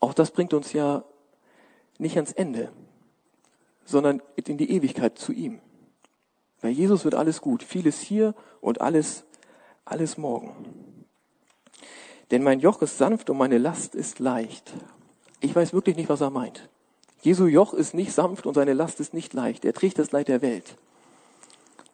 auch 0.00 0.14
das 0.14 0.30
bringt 0.30 0.54
uns 0.54 0.72
ja 0.72 1.04
nicht 1.98 2.16
ans 2.16 2.32
Ende, 2.32 2.70
sondern 3.84 4.20
in 4.34 4.58
die 4.58 4.70
Ewigkeit 4.70 5.18
zu 5.18 5.32
ihm. 5.32 5.60
Bei 6.60 6.68
Jesus 6.68 7.04
wird 7.04 7.14
alles 7.14 7.40
gut, 7.40 7.62
vieles 7.62 8.00
hier 8.00 8.34
und 8.60 8.80
alles, 8.80 9.24
alles 9.84 10.18
morgen. 10.18 11.06
Denn 12.30 12.42
mein 12.42 12.60
Joch 12.60 12.82
ist 12.82 12.98
sanft 12.98 13.30
und 13.30 13.38
meine 13.38 13.58
Last 13.58 13.94
ist 13.94 14.18
leicht. 14.18 14.72
Ich 15.40 15.54
weiß 15.54 15.72
wirklich 15.72 15.96
nicht, 15.96 16.08
was 16.08 16.20
er 16.20 16.30
meint. 16.30 16.68
Jesu 17.22 17.46
Joch 17.46 17.74
ist 17.74 17.94
nicht 17.94 18.12
sanft 18.12 18.46
und 18.46 18.54
seine 18.54 18.74
Last 18.74 19.00
ist 19.00 19.14
nicht 19.14 19.32
leicht. 19.34 19.64
Er 19.64 19.72
trägt 19.72 19.98
das 19.98 20.12
Leid 20.12 20.28
der 20.28 20.42
Welt. 20.42 20.76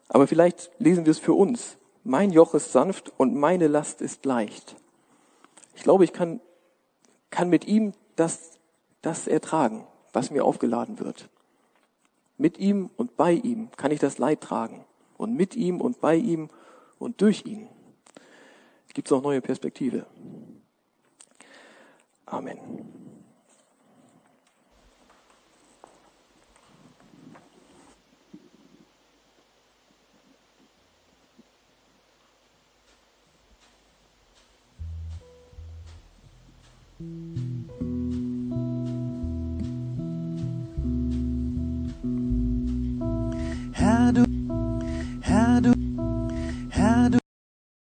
Aber 0.09 0.27
vielleicht 0.27 0.71
lesen 0.79 1.05
wir 1.05 1.11
es 1.11 1.19
für 1.19 1.33
uns. 1.33 1.77
Mein 2.03 2.31
Joch 2.31 2.53
ist 2.53 2.71
sanft 2.71 3.11
und 3.17 3.35
meine 3.35 3.67
Last 3.67 4.01
ist 4.01 4.25
leicht. 4.25 4.75
Ich 5.75 5.83
glaube, 5.83 6.03
ich 6.03 6.13
kann, 6.13 6.39
kann 7.31 7.49
mit 7.49 7.65
ihm 7.65 7.93
das, 8.15 8.51
das 9.01 9.27
ertragen, 9.27 9.87
was 10.11 10.29
mir 10.29 10.45
aufgeladen 10.45 10.99
wird. 10.99 11.29
Mit 12.37 12.59
ihm 12.59 12.89
und 12.97 13.17
bei 13.17 13.31
ihm 13.31 13.69
kann 13.77 13.91
ich 13.91 13.99
das 13.99 14.17
Leid 14.17 14.41
tragen. 14.41 14.85
Und 15.17 15.35
mit 15.35 15.55
ihm 15.55 15.81
und 15.81 16.01
bei 16.01 16.15
ihm 16.15 16.49
und 16.99 17.21
durch 17.21 17.45
ihn 17.45 17.67
gibt 18.93 19.07
es 19.07 19.11
auch 19.11 19.23
neue 19.23 19.41
Perspektive. 19.41 20.05
Amen. 22.25 23.02